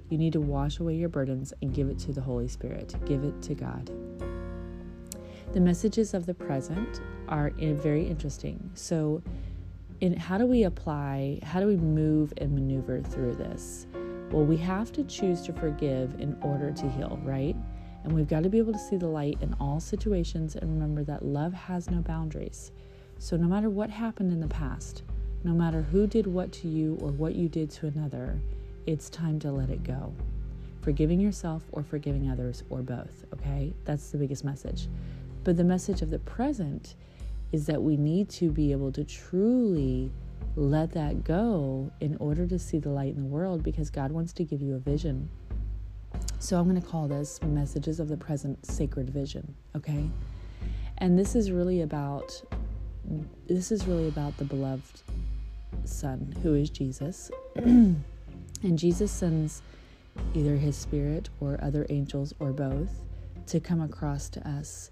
you 0.09 0.19
need 0.19 0.33
to 0.33 0.40
wash 0.40 0.81
away 0.81 0.97
your 0.97 1.09
burdens 1.09 1.54
and 1.62 1.73
give 1.73 1.88
it 1.88 1.99
to 2.00 2.12
the 2.12 2.21
Holy 2.21 2.49
Spirit. 2.49 2.97
Give 3.07 3.23
it 3.23 3.40
to 3.43 3.54
God. 3.54 3.88
The 5.52 5.61
messages 5.61 6.12
of 6.12 6.26
the 6.26 6.35
present 6.35 7.00
are 7.28 7.52
very 7.57 8.04
interesting. 8.04 8.71
So 8.75 9.23
in 10.00 10.16
how 10.16 10.38
do 10.38 10.47
we 10.47 10.64
apply 10.64 11.38
how 11.45 11.61
do 11.61 11.69
we 11.69 11.76
move 11.76 12.33
and 12.38 12.52
maneuver 12.52 13.00
through 13.00 13.37
this? 13.37 13.87
Well 14.33 14.45
we 14.45 14.57
have 14.57 14.90
to 14.95 15.04
choose 15.04 15.43
to 15.43 15.52
forgive 15.52 16.19
in 16.19 16.37
order 16.43 16.73
to 16.73 16.90
heal 16.90 17.21
right 17.23 17.54
and 18.04 18.12
we've 18.12 18.28
got 18.28 18.42
to 18.42 18.50
be 18.50 18.58
able 18.58 18.73
to 18.73 18.78
see 18.78 18.96
the 18.96 19.08
light 19.08 19.38
in 19.40 19.56
all 19.58 19.80
situations 19.80 20.54
and 20.54 20.70
remember 20.70 21.02
that 21.04 21.25
love 21.25 21.52
has 21.52 21.90
no 21.90 22.00
boundaries. 22.00 22.70
So, 23.18 23.37
no 23.37 23.49
matter 23.49 23.70
what 23.70 23.90
happened 23.90 24.32
in 24.32 24.40
the 24.40 24.46
past, 24.46 25.02
no 25.42 25.52
matter 25.52 25.82
who 25.82 26.06
did 26.06 26.26
what 26.26 26.52
to 26.52 26.68
you 26.68 26.99
or 27.00 27.08
what 27.08 27.34
you 27.34 27.49
did 27.49 27.70
to 27.73 27.87
another, 27.87 28.38
it's 28.87 29.08
time 29.08 29.38
to 29.40 29.50
let 29.50 29.70
it 29.70 29.82
go. 29.82 30.12
Forgiving 30.82 31.18
yourself 31.18 31.62
or 31.73 31.82
forgiving 31.82 32.30
others 32.30 32.62
or 32.68 32.82
both, 32.82 33.25
okay? 33.32 33.73
That's 33.84 34.11
the 34.11 34.18
biggest 34.18 34.44
message. 34.44 34.88
But 35.42 35.56
the 35.56 35.64
message 35.64 36.02
of 36.02 36.11
the 36.11 36.18
present 36.18 36.94
is 37.52 37.66
that 37.66 37.82
we 37.82 37.96
need 37.96 38.28
to 38.28 38.50
be 38.50 38.73
able 38.73 38.92
to 38.92 39.04
truly 39.04 40.11
let 40.56 40.92
that 40.92 41.25
go 41.25 41.90
in 42.00 42.16
order 42.18 42.46
to 42.46 42.58
see 42.58 42.78
the 42.78 42.90
light 42.90 43.14
in 43.14 43.23
the 43.23 43.28
world 43.28 43.62
because 43.62 43.90
God 43.90 44.12
wants 44.12 44.32
to 44.34 44.44
give 44.44 44.61
you 44.61 44.75
a 44.75 44.78
vision. 44.78 45.28
So 46.45 46.59
I'm 46.59 46.69
going 46.69 46.79
to 46.79 46.87
call 46.87 47.09
this 47.09 47.43
Messages 47.43 48.01
of 48.01 48.09
the 48.09 48.19
Present 48.19 48.67
Sacred 48.67 49.09
Vision, 49.09 49.55
okay? 49.75 50.11
And 50.99 51.19
this 51.19 51.35
is 51.35 51.51
really 51.51 51.81
about 51.81 52.39
this 53.47 53.73
is 53.73 53.87
really 53.87 54.09
about 54.09 54.37
the 54.37 54.45
beloved 54.45 55.01
son 55.87 56.37
who 56.43 56.53
is 56.53 56.69
Jesus. 56.69 57.31
and 57.55 58.05
Jesus 58.75 59.11
sends 59.11 59.63
either 60.35 60.57
his 60.57 60.77
spirit 60.77 61.31
or 61.41 61.59
other 61.63 61.87
angels 61.89 62.35
or 62.39 62.53
both 62.53 62.93
to 63.47 63.59
come 63.59 63.81
across 63.81 64.29
to 64.29 64.47
us 64.47 64.91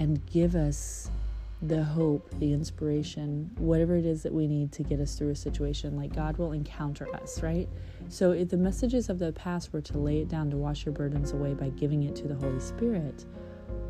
and 0.00 0.26
give 0.26 0.56
us 0.56 1.12
the 1.60 1.82
hope, 1.82 2.32
the 2.38 2.52
inspiration, 2.52 3.50
whatever 3.58 3.96
it 3.96 4.06
is 4.06 4.22
that 4.22 4.32
we 4.32 4.46
need 4.46 4.70
to 4.72 4.84
get 4.84 5.00
us 5.00 5.16
through 5.16 5.30
a 5.30 5.34
situation. 5.34 5.96
Like 5.96 6.14
God 6.14 6.36
will 6.36 6.52
encounter 6.52 7.12
us, 7.16 7.42
right? 7.42 7.68
So 8.08 8.30
if 8.30 8.48
the 8.48 8.56
messages 8.56 9.08
of 9.08 9.18
the 9.18 9.32
past 9.32 9.72
were 9.72 9.80
to 9.80 9.98
lay 9.98 10.18
it 10.20 10.28
down 10.28 10.50
to 10.50 10.56
wash 10.56 10.86
your 10.86 10.92
burdens 10.92 11.32
away 11.32 11.54
by 11.54 11.70
giving 11.70 12.04
it 12.04 12.14
to 12.16 12.28
the 12.28 12.36
Holy 12.36 12.60
Spirit, 12.60 13.24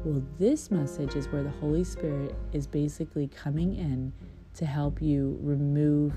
well, 0.04 0.22
this 0.38 0.70
message 0.70 1.14
is 1.14 1.28
where 1.28 1.42
the 1.42 1.50
Holy 1.50 1.84
Spirit 1.84 2.34
is 2.52 2.66
basically 2.66 3.28
coming 3.28 3.76
in 3.76 4.12
to 4.54 4.64
help 4.64 5.02
you 5.02 5.38
remove 5.42 6.14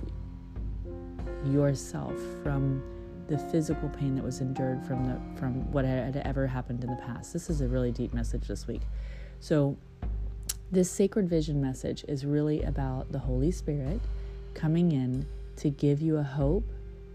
yourself 1.46 2.16
from 2.44 2.82
the 3.28 3.38
physical 3.38 3.90
pain 3.90 4.16
that 4.16 4.24
was 4.24 4.42
endured 4.42 4.86
from 4.86 5.06
the 5.06 5.20
from 5.40 5.72
what 5.72 5.86
had 5.86 6.18
ever 6.18 6.48
happened 6.48 6.84
in 6.84 6.90
the 6.90 7.02
past. 7.02 7.34
This 7.34 7.50
is 7.50 7.62
a 7.62 7.68
really 7.68 7.92
deep 7.92 8.14
message 8.14 8.48
this 8.48 8.68
week. 8.68 8.82
So 9.40 9.78
this 10.72 10.90
sacred 10.90 11.28
vision 11.28 11.62
message 11.62 12.06
is 12.08 12.26
really 12.26 12.64
about 12.64 13.12
the 13.12 13.20
Holy 13.20 13.52
Spirit 13.52 14.00
coming 14.54 14.94
in 14.94 15.26
to 15.58 15.70
give 15.70 16.02
you 16.02 16.18
a 16.18 16.24
hope, 16.24 16.64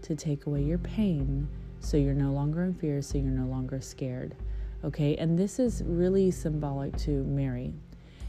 to 0.03 0.15
take 0.15 0.45
away 0.45 0.61
your 0.61 0.77
pain, 0.77 1.47
so 1.79 1.97
you're 1.97 2.13
no 2.13 2.31
longer 2.31 2.63
in 2.63 2.73
fear, 2.75 3.01
so 3.01 3.17
you're 3.17 3.31
no 3.31 3.47
longer 3.47 3.81
scared. 3.81 4.35
Okay, 4.83 5.15
and 5.15 5.39
this 5.39 5.57
is 5.57 5.81
really 5.83 6.29
symbolic 6.29 6.95
to 6.97 7.23
Mary 7.23 7.73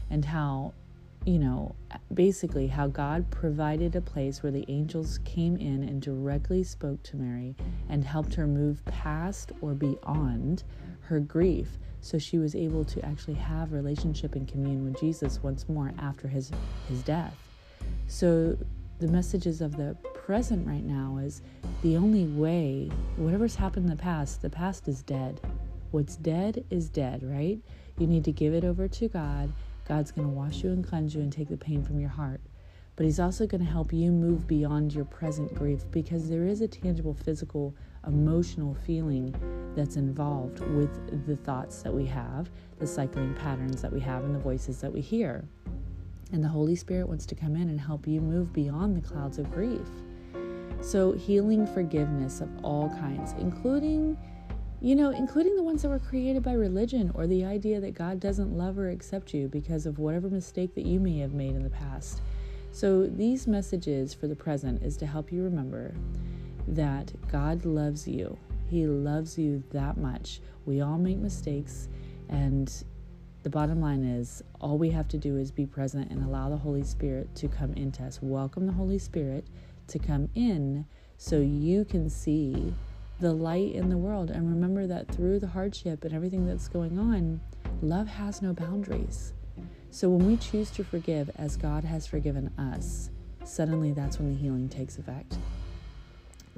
and 0.09 0.25
how, 0.25 0.73
you 1.25 1.37
know, 1.37 1.75
basically 2.11 2.65
how 2.65 2.87
God 2.87 3.29
provided 3.29 3.95
a 3.95 4.01
place 4.01 4.41
where 4.41 4.51
the 4.51 4.65
angels 4.67 5.19
came 5.25 5.57
in 5.57 5.83
and 5.83 6.01
directly 6.01 6.63
spoke 6.63 7.03
to 7.03 7.17
Mary 7.17 7.55
and 7.87 8.03
helped 8.03 8.33
her 8.33 8.47
move 8.47 8.83
past 8.85 9.51
or 9.61 9.75
beyond 9.75 10.63
her 11.09 11.19
grief 11.19 11.77
so 12.01 12.17
she 12.17 12.37
was 12.37 12.55
able 12.55 12.85
to 12.85 13.03
actually 13.05 13.33
have 13.33 13.73
relationship 13.73 14.35
and 14.35 14.47
commune 14.47 14.85
with 14.85 14.99
Jesus 14.99 15.41
once 15.43 15.67
more 15.67 15.91
after 15.99 16.27
his 16.27 16.51
his 16.87 17.01
death. 17.01 17.35
So 18.07 18.57
the 18.99 19.07
messages 19.07 19.61
of 19.61 19.75
the 19.75 19.95
present 20.13 20.67
right 20.67 20.83
now 20.83 21.17
is 21.17 21.41
the 21.81 21.97
only 21.97 22.25
way 22.25 22.89
whatever's 23.17 23.55
happened 23.55 23.89
in 23.89 23.95
the 23.95 24.01
past, 24.01 24.41
the 24.41 24.49
past 24.49 24.87
is 24.87 25.01
dead. 25.01 25.41
What's 25.91 26.15
dead 26.15 26.63
is 26.69 26.89
dead, 26.89 27.23
right? 27.23 27.59
You 27.97 28.07
need 28.07 28.23
to 28.25 28.31
give 28.31 28.53
it 28.53 28.63
over 28.63 28.87
to 28.87 29.07
God. 29.07 29.51
God's 29.87 30.11
going 30.11 30.27
to 30.27 30.33
wash 30.33 30.63
you 30.63 30.69
and 30.69 30.87
cleanse 30.87 31.15
you 31.15 31.21
and 31.21 31.33
take 31.33 31.49
the 31.49 31.57
pain 31.57 31.83
from 31.83 31.99
your 31.99 32.09
heart. 32.09 32.41
But 32.95 33.05
He's 33.05 33.19
also 33.19 33.47
going 33.47 33.63
to 33.63 33.71
help 33.71 33.91
you 33.91 34.11
move 34.11 34.47
beyond 34.47 34.93
your 34.93 35.05
present 35.05 35.53
grief 35.55 35.83
because 35.89 36.29
there 36.29 36.45
is 36.45 36.61
a 36.61 36.67
tangible 36.67 37.13
physical 37.13 37.73
emotional 38.07 38.73
feeling 38.73 39.33
that's 39.75 39.95
involved 39.95 40.59
with 40.75 41.25
the 41.25 41.35
thoughts 41.37 41.81
that 41.81 41.93
we 41.93 42.05
have, 42.05 42.49
the 42.79 42.87
cycling 42.87 43.33
patterns 43.35 43.81
that 43.81 43.91
we 43.91 43.99
have, 43.99 44.23
and 44.23 44.33
the 44.33 44.39
voices 44.39 44.81
that 44.81 44.91
we 44.91 45.01
hear. 45.01 45.45
And 46.31 46.43
the 46.43 46.47
Holy 46.47 46.75
Spirit 46.75 47.07
wants 47.07 47.25
to 47.27 47.35
come 47.35 47.55
in 47.55 47.69
and 47.69 47.79
help 47.79 48.07
you 48.07 48.21
move 48.21 48.53
beyond 48.53 48.95
the 48.95 49.07
clouds 49.07 49.39
of 49.39 49.51
grief. 49.51 49.87
So, 50.81 51.11
healing 51.11 51.67
forgiveness 51.67 52.39
of 52.39 52.49
all 52.63 52.89
kinds, 52.89 53.33
including, 53.39 54.17
you 54.79 54.95
know, 54.95 55.09
including 55.09 55.55
the 55.55 55.63
ones 55.63 55.81
that 55.81 55.89
were 55.89 55.99
created 55.99 56.41
by 56.41 56.53
religion 56.53 57.11
or 57.15 57.27
the 57.27 57.43
idea 57.43 57.81
that 57.81 57.95
God 57.95 58.19
doesn't 58.19 58.57
love 58.57 58.77
or 58.77 58.89
accept 58.89 59.33
you 59.33 59.49
because 59.49 59.85
of 59.85 59.99
whatever 59.99 60.29
mistake 60.29 60.75
that 60.75 60.85
you 60.85 60.99
may 60.99 61.17
have 61.17 61.33
made 61.33 61.55
in 61.55 61.63
the 61.63 61.69
past. 61.69 62.21
So, 62.71 63.07
these 63.07 63.45
messages 63.45 64.13
for 64.13 64.27
the 64.27 64.35
present 64.35 64.81
is 64.81 64.95
to 64.97 65.05
help 65.05 65.31
you 65.31 65.43
remember 65.43 65.93
that 66.75 67.11
God 67.31 67.65
loves 67.65 68.07
you. 68.07 68.37
He 68.69 68.85
loves 68.85 69.37
you 69.37 69.63
that 69.71 69.97
much. 69.97 70.41
We 70.65 70.81
all 70.81 70.97
make 70.97 71.17
mistakes, 71.17 71.87
and 72.29 72.71
the 73.41 73.49
bottom 73.49 73.81
line 73.81 74.03
is 74.03 74.43
all 74.59 74.77
we 74.77 74.91
have 74.91 75.07
to 75.09 75.17
do 75.17 75.37
is 75.37 75.49
be 75.49 75.65
present 75.65 76.11
and 76.11 76.23
allow 76.23 76.49
the 76.49 76.57
Holy 76.57 76.83
Spirit 76.83 77.33
to 77.35 77.47
come 77.47 77.73
into 77.73 78.03
us. 78.03 78.19
Welcome 78.21 78.67
the 78.67 78.73
Holy 78.73 78.99
Spirit 78.99 79.47
to 79.87 79.97
come 79.97 80.29
in 80.35 80.85
so 81.17 81.39
you 81.39 81.85
can 81.85 82.09
see 82.09 82.73
the 83.19 83.31
light 83.31 83.73
in 83.73 83.89
the 83.89 83.97
world. 83.97 84.29
And 84.29 84.49
remember 84.49 84.87
that 84.87 85.07
through 85.07 85.39
the 85.39 85.47
hardship 85.47 86.03
and 86.03 86.13
everything 86.13 86.45
that's 86.45 86.67
going 86.67 86.99
on, 86.99 87.41
love 87.81 88.07
has 88.07 88.41
no 88.41 88.53
boundaries. 88.53 89.33
So 89.89 90.09
when 90.09 90.27
we 90.27 90.37
choose 90.37 90.69
to 90.71 90.83
forgive 90.83 91.31
as 91.35 91.57
God 91.57 91.83
has 91.83 92.05
forgiven 92.05 92.51
us, 92.57 93.09
suddenly 93.43 93.91
that's 93.93 94.19
when 94.19 94.31
the 94.31 94.39
healing 94.39 94.69
takes 94.69 94.97
effect. 94.97 95.37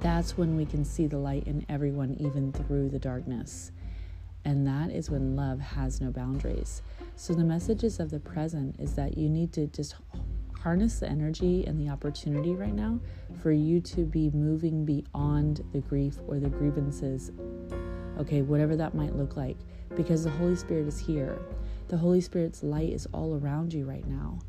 That's 0.02 0.36
when 0.36 0.56
we 0.56 0.66
can 0.66 0.84
see 0.84 1.06
the 1.06 1.16
light 1.16 1.46
in 1.46 1.64
everyone, 1.68 2.16
even 2.18 2.50
through 2.50 2.88
the 2.88 2.98
darkness. 2.98 3.70
And 4.44 4.66
that 4.66 4.90
is 4.90 5.08
when 5.08 5.36
love 5.36 5.60
has 5.60 6.00
no 6.00 6.10
boundaries. 6.10 6.82
So, 7.14 7.34
the 7.34 7.44
messages 7.44 8.00
of 8.00 8.10
the 8.10 8.18
present 8.18 8.80
is 8.80 8.94
that 8.96 9.16
you 9.16 9.28
need 9.28 9.52
to 9.52 9.68
just 9.68 9.94
harness 10.58 10.98
the 10.98 11.08
energy 11.08 11.64
and 11.68 11.80
the 11.80 11.88
opportunity 11.88 12.52
right 12.52 12.74
now 12.74 12.98
for 13.40 13.52
you 13.52 13.80
to 13.80 14.04
be 14.04 14.30
moving 14.30 14.84
beyond 14.84 15.64
the 15.72 15.80
grief 15.80 16.18
or 16.26 16.40
the 16.40 16.48
grievances, 16.48 17.30
okay, 18.18 18.42
whatever 18.42 18.74
that 18.74 18.94
might 18.96 19.14
look 19.14 19.36
like, 19.36 19.56
because 19.94 20.24
the 20.24 20.30
Holy 20.30 20.56
Spirit 20.56 20.88
is 20.88 20.98
here. 20.98 21.38
The 21.86 21.96
Holy 21.96 22.20
Spirit's 22.20 22.64
light 22.64 22.92
is 22.92 23.06
all 23.12 23.36
around 23.36 23.72
you 23.72 23.84
right 23.88 24.06
now. 24.08 24.40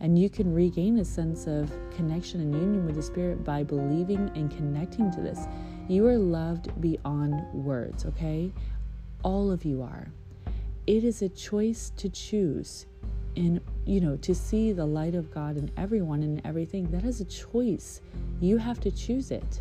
And 0.00 0.18
you 0.18 0.30
can 0.30 0.54
regain 0.54 0.98
a 0.98 1.04
sense 1.04 1.46
of 1.46 1.70
connection 1.94 2.40
and 2.40 2.54
union 2.54 2.86
with 2.86 2.96
the 2.96 3.02
Spirit 3.02 3.44
by 3.44 3.62
believing 3.62 4.30
and 4.34 4.50
connecting 4.50 5.10
to 5.12 5.20
this. 5.20 5.46
You 5.88 6.06
are 6.06 6.16
loved 6.16 6.80
beyond 6.80 7.42
words, 7.52 8.06
okay? 8.06 8.52
All 9.22 9.50
of 9.50 9.64
you 9.64 9.82
are. 9.82 10.08
It 10.86 11.04
is 11.04 11.20
a 11.20 11.28
choice 11.28 11.92
to 11.96 12.08
choose 12.08 12.86
and 13.36 13.60
you 13.86 14.00
know 14.00 14.16
to 14.16 14.34
see 14.34 14.72
the 14.72 14.84
light 14.84 15.14
of 15.14 15.30
god 15.30 15.56
in 15.56 15.70
everyone 15.76 16.22
and 16.22 16.40
everything 16.44 16.90
that 16.90 17.04
is 17.04 17.20
a 17.20 17.24
choice 17.24 18.00
you 18.40 18.56
have 18.56 18.80
to 18.80 18.90
choose 18.90 19.30
it 19.30 19.60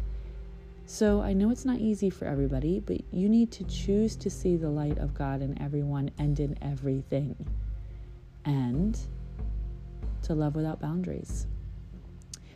so 0.86 1.22
i 1.22 1.34
know 1.34 1.52
it's 1.52 1.66
not 1.66 1.78
easy 1.78 2.10
for 2.10 2.26
everybody 2.26 2.80
but 2.80 3.00
you 3.12 3.30
need 3.30 3.52
to 3.52 3.64
choose 3.66 4.16
to 4.16 4.30
see 4.30 4.56
the 4.56 4.70
light 4.70 4.98
of 4.98 5.14
god 5.14 5.42
in 5.42 5.60
everyone 5.62 6.10
and 6.18 6.40
in 6.40 6.58
everything 6.62 7.36
and 8.46 9.00
to 10.24 10.34
love 10.34 10.56
without 10.56 10.80
boundaries. 10.80 11.48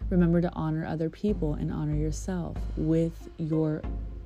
Remember 0.09 0.41
to 0.41 0.51
honor 0.53 0.85
other 0.85 1.09
people 1.09 1.55
and 1.55 1.71
honor 1.71 1.95
yourself 1.95 2.57
with 2.77 3.29
your 3.37 3.81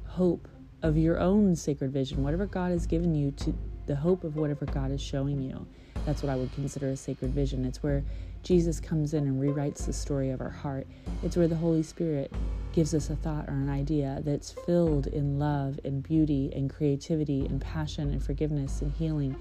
hope 0.06 0.48
of 0.82 0.98
your 0.98 1.20
own 1.20 1.56
sacred 1.56 1.92
vision, 1.92 2.24
whatever 2.24 2.46
God 2.46 2.72
has 2.72 2.86
given 2.86 3.16
you 3.16 3.32
to 3.32 3.54
the 3.86 3.96
hope 3.96 4.24
of 4.24 4.36
whatever 4.36 4.66
God 4.66 4.92
is 4.92 5.02
showing 5.02 5.42
you. 5.42 5.66
That's 6.06 6.24
what 6.24 6.32
I 6.32 6.36
would 6.36 6.54
consider 6.54 6.90
a 6.90 6.98
sacred 6.98 7.32
vision. 7.32 7.66
It's 7.66 7.82
where 7.84 8.04
Jesus 8.44 8.80
comes 8.80 9.14
in 9.14 9.28
and 9.28 9.42
rewrites 9.42 9.86
the 9.86 9.94
story 9.94 10.30
of 10.30 10.42
our 10.42 10.50
heart. 10.50 10.88
It's 11.24 11.36
where 11.36 11.48
the 11.48 11.56
Holy 11.56 11.84
Spirit 11.84 12.32
gives 12.72 12.94
us 12.94 13.10
a 13.10 13.16
thought 13.16 13.48
or 13.48 13.54
an 13.54 13.70
idea 13.70 14.22
that's 14.24 14.52
filled 14.52 15.08
in 15.08 15.40
love 15.40 15.80
and 15.84 16.04
beauty 16.04 16.52
and 16.56 16.70
creativity 16.70 17.46
and 17.46 17.60
passion 17.60 18.12
and 18.12 18.24
forgiveness 18.24 18.82
and 18.82 18.94
healing 18.94 19.36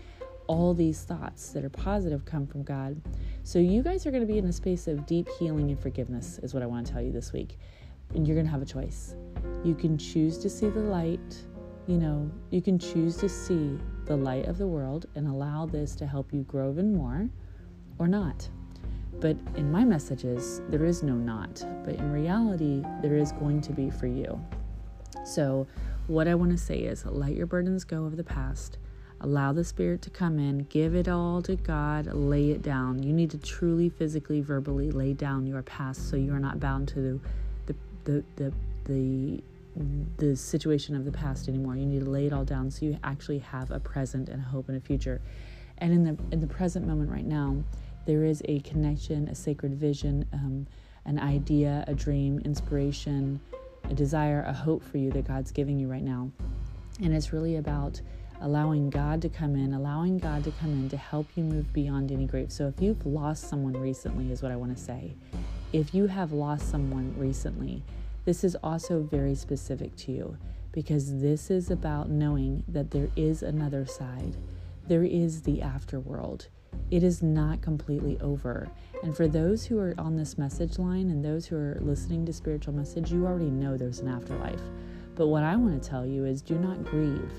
all 0.46 0.74
these 0.74 1.02
thoughts 1.02 1.50
that 1.50 1.64
are 1.64 1.70
positive 1.70 2.24
come 2.24 2.46
from 2.46 2.62
God. 2.62 3.00
So, 3.42 3.58
you 3.58 3.82
guys 3.82 4.06
are 4.06 4.10
going 4.10 4.26
to 4.26 4.32
be 4.32 4.38
in 4.38 4.46
a 4.46 4.52
space 4.52 4.88
of 4.88 5.06
deep 5.06 5.28
healing 5.38 5.70
and 5.70 5.80
forgiveness, 5.80 6.38
is 6.42 6.54
what 6.54 6.62
I 6.62 6.66
want 6.66 6.86
to 6.86 6.92
tell 6.92 7.02
you 7.02 7.12
this 7.12 7.32
week. 7.32 7.58
And 8.14 8.26
you're 8.26 8.36
going 8.36 8.46
to 8.46 8.52
have 8.52 8.62
a 8.62 8.66
choice. 8.66 9.14
You 9.64 9.74
can 9.74 9.98
choose 9.98 10.38
to 10.38 10.50
see 10.50 10.68
the 10.68 10.80
light, 10.80 11.44
you 11.86 11.98
know, 11.98 12.30
you 12.50 12.60
can 12.60 12.78
choose 12.78 13.16
to 13.18 13.28
see 13.28 13.78
the 14.06 14.16
light 14.16 14.46
of 14.46 14.58
the 14.58 14.66
world 14.66 15.06
and 15.14 15.28
allow 15.28 15.66
this 15.66 15.94
to 15.96 16.06
help 16.06 16.32
you 16.32 16.42
grow 16.42 16.70
even 16.70 16.94
more, 16.94 17.28
or 17.98 18.08
not. 18.08 18.48
But 19.20 19.36
in 19.56 19.70
my 19.70 19.84
messages, 19.84 20.60
there 20.68 20.84
is 20.84 21.02
no 21.02 21.14
not. 21.14 21.64
But 21.84 21.94
in 21.94 22.12
reality, 22.12 22.82
there 23.02 23.16
is 23.16 23.32
going 23.32 23.60
to 23.62 23.72
be 23.72 23.90
for 23.90 24.06
you. 24.06 24.40
So, 25.24 25.66
what 26.06 26.28
I 26.28 26.34
want 26.34 26.52
to 26.52 26.58
say 26.58 26.78
is 26.80 27.04
let 27.04 27.34
your 27.34 27.46
burdens 27.46 27.84
go 27.84 28.04
of 28.04 28.16
the 28.16 28.24
past 28.24 28.78
Allow 29.20 29.52
the 29.52 29.64
Spirit 29.64 30.02
to 30.02 30.10
come 30.10 30.38
in, 30.38 30.66
give 30.68 30.94
it 30.94 31.08
all 31.08 31.40
to 31.42 31.56
God, 31.56 32.06
lay 32.12 32.50
it 32.50 32.62
down. 32.62 33.02
You 33.02 33.12
need 33.12 33.30
to 33.30 33.38
truly, 33.38 33.88
physically, 33.88 34.40
verbally 34.40 34.90
lay 34.90 35.14
down 35.14 35.46
your 35.46 35.62
past 35.62 36.10
so 36.10 36.16
you 36.16 36.32
are 36.34 36.38
not 36.38 36.60
bound 36.60 36.88
to 36.88 37.20
the, 37.66 37.74
the, 38.04 38.24
the, 38.36 38.52
the, 38.84 39.42
the 40.18 40.36
situation 40.36 40.94
of 40.94 41.04
the 41.04 41.12
past 41.12 41.48
anymore. 41.48 41.76
You 41.76 41.86
need 41.86 42.04
to 42.04 42.10
lay 42.10 42.26
it 42.26 42.32
all 42.32 42.44
down 42.44 42.70
so 42.70 42.84
you 42.84 42.98
actually 43.04 43.38
have 43.38 43.70
a 43.70 43.80
present 43.80 44.28
and 44.28 44.40
a 44.40 44.44
hope 44.44 44.68
and 44.68 44.76
a 44.76 44.80
future. 44.80 45.20
And 45.78 45.92
in 45.92 46.04
the 46.04 46.16
in 46.32 46.40
the 46.40 46.46
present 46.46 46.86
moment 46.86 47.10
right 47.10 47.26
now, 47.26 47.56
there 48.06 48.24
is 48.24 48.42
a 48.46 48.60
connection, 48.60 49.28
a 49.28 49.34
sacred 49.34 49.74
vision, 49.74 50.26
um, 50.32 50.66
an 51.04 51.18
idea, 51.18 51.84
a 51.86 51.94
dream, 51.94 52.40
inspiration, 52.44 53.40
a 53.84 53.94
desire, 53.94 54.44
a 54.46 54.52
hope 54.52 54.82
for 54.82 54.98
you 54.98 55.10
that 55.12 55.26
God's 55.26 55.50
giving 55.52 55.78
you 55.78 55.88
right 55.88 56.02
now. 56.02 56.30
And 57.02 57.14
it's 57.14 57.32
really 57.32 57.56
about 57.56 58.00
allowing 58.40 58.90
God 58.90 59.22
to 59.22 59.28
come 59.28 59.56
in, 59.56 59.74
allowing 59.74 60.18
God 60.18 60.44
to 60.44 60.52
come 60.52 60.72
in 60.72 60.88
to 60.90 60.96
help 60.96 61.26
you 61.34 61.44
move 61.44 61.72
beyond 61.72 62.12
any 62.12 62.26
grief. 62.26 62.52
So 62.52 62.66
if 62.68 62.80
you've 62.80 63.04
lost 63.06 63.48
someone 63.48 63.74
recently, 63.74 64.30
is 64.30 64.42
what 64.42 64.52
I 64.52 64.56
want 64.56 64.76
to 64.76 64.82
say. 64.82 65.14
If 65.72 65.94
you 65.94 66.06
have 66.06 66.32
lost 66.32 66.70
someone 66.70 67.14
recently, 67.16 67.82
this 68.24 68.44
is 68.44 68.56
also 68.62 69.02
very 69.02 69.34
specific 69.34 69.94
to 69.96 70.12
you 70.12 70.36
because 70.72 71.20
this 71.20 71.50
is 71.50 71.70
about 71.70 72.10
knowing 72.10 72.62
that 72.68 72.90
there 72.90 73.08
is 73.16 73.42
another 73.42 73.86
side. 73.86 74.36
There 74.88 75.04
is 75.04 75.42
the 75.42 75.58
afterworld. 75.58 76.48
It 76.90 77.02
is 77.02 77.22
not 77.22 77.62
completely 77.62 78.18
over. 78.20 78.68
And 79.02 79.16
for 79.16 79.26
those 79.26 79.64
who 79.64 79.78
are 79.78 79.94
on 79.98 80.16
this 80.16 80.38
message 80.38 80.78
line 80.78 81.10
and 81.10 81.24
those 81.24 81.46
who 81.46 81.56
are 81.56 81.78
listening 81.80 82.26
to 82.26 82.32
spiritual 82.32 82.74
message, 82.74 83.10
you 83.10 83.26
already 83.26 83.50
know 83.50 83.76
there's 83.76 84.00
an 84.00 84.08
afterlife. 84.08 84.60
But 85.14 85.28
what 85.28 85.42
I 85.42 85.56
want 85.56 85.82
to 85.82 85.88
tell 85.88 86.04
you 86.06 86.26
is 86.26 86.42
do 86.42 86.56
not 86.56 86.84
grieve. 86.84 87.32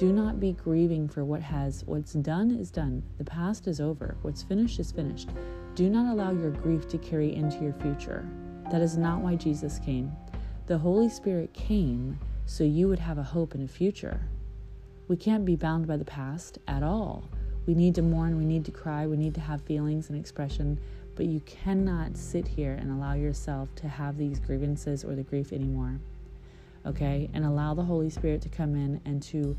Do 0.00 0.14
not 0.14 0.40
be 0.40 0.54
grieving 0.54 1.10
for 1.10 1.26
what 1.26 1.42
has 1.42 1.84
what's 1.84 2.14
done 2.14 2.52
is 2.52 2.70
done. 2.70 3.02
The 3.18 3.24
past 3.24 3.66
is 3.66 3.82
over. 3.82 4.16
What's 4.22 4.42
finished 4.42 4.80
is 4.80 4.90
finished. 4.90 5.28
Do 5.74 5.90
not 5.90 6.10
allow 6.10 6.32
your 6.32 6.52
grief 6.52 6.88
to 6.88 6.96
carry 6.96 7.34
into 7.34 7.62
your 7.62 7.74
future. 7.74 8.26
That 8.70 8.80
is 8.80 8.96
not 8.96 9.20
why 9.20 9.34
Jesus 9.34 9.78
came. 9.78 10.10
The 10.68 10.78
Holy 10.78 11.10
Spirit 11.10 11.52
came 11.52 12.18
so 12.46 12.64
you 12.64 12.88
would 12.88 12.98
have 12.98 13.18
a 13.18 13.22
hope 13.22 13.52
and 13.52 13.68
a 13.68 13.70
future. 13.70 14.22
We 15.08 15.18
can't 15.18 15.44
be 15.44 15.54
bound 15.54 15.86
by 15.86 15.98
the 15.98 16.04
past 16.06 16.56
at 16.66 16.82
all. 16.82 17.28
We 17.66 17.74
need 17.74 17.94
to 17.96 18.02
mourn, 18.02 18.38
we 18.38 18.46
need 18.46 18.64
to 18.64 18.70
cry, 18.70 19.06
we 19.06 19.18
need 19.18 19.34
to 19.34 19.42
have 19.42 19.60
feelings 19.60 20.08
and 20.08 20.18
expression, 20.18 20.80
but 21.14 21.26
you 21.26 21.40
cannot 21.40 22.16
sit 22.16 22.48
here 22.48 22.72
and 22.72 22.90
allow 22.90 23.12
yourself 23.12 23.68
to 23.74 23.88
have 23.88 24.16
these 24.16 24.40
grievances 24.40 25.04
or 25.04 25.14
the 25.14 25.24
grief 25.24 25.52
anymore. 25.52 26.00
Okay? 26.86 27.28
And 27.34 27.44
allow 27.44 27.74
the 27.74 27.84
Holy 27.84 28.08
Spirit 28.08 28.40
to 28.40 28.48
come 28.48 28.74
in 28.74 29.02
and 29.04 29.22
to 29.24 29.58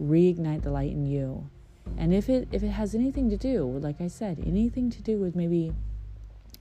reignite 0.00 0.62
the 0.62 0.70
light 0.70 0.92
in 0.92 1.06
you. 1.06 1.48
And 1.96 2.12
if 2.12 2.28
it 2.28 2.48
if 2.52 2.62
it 2.62 2.70
has 2.70 2.94
anything 2.94 3.30
to 3.30 3.36
do, 3.36 3.64
like 3.64 4.00
I 4.00 4.08
said, 4.08 4.42
anything 4.44 4.90
to 4.90 5.02
do 5.02 5.18
with 5.18 5.36
maybe 5.36 5.72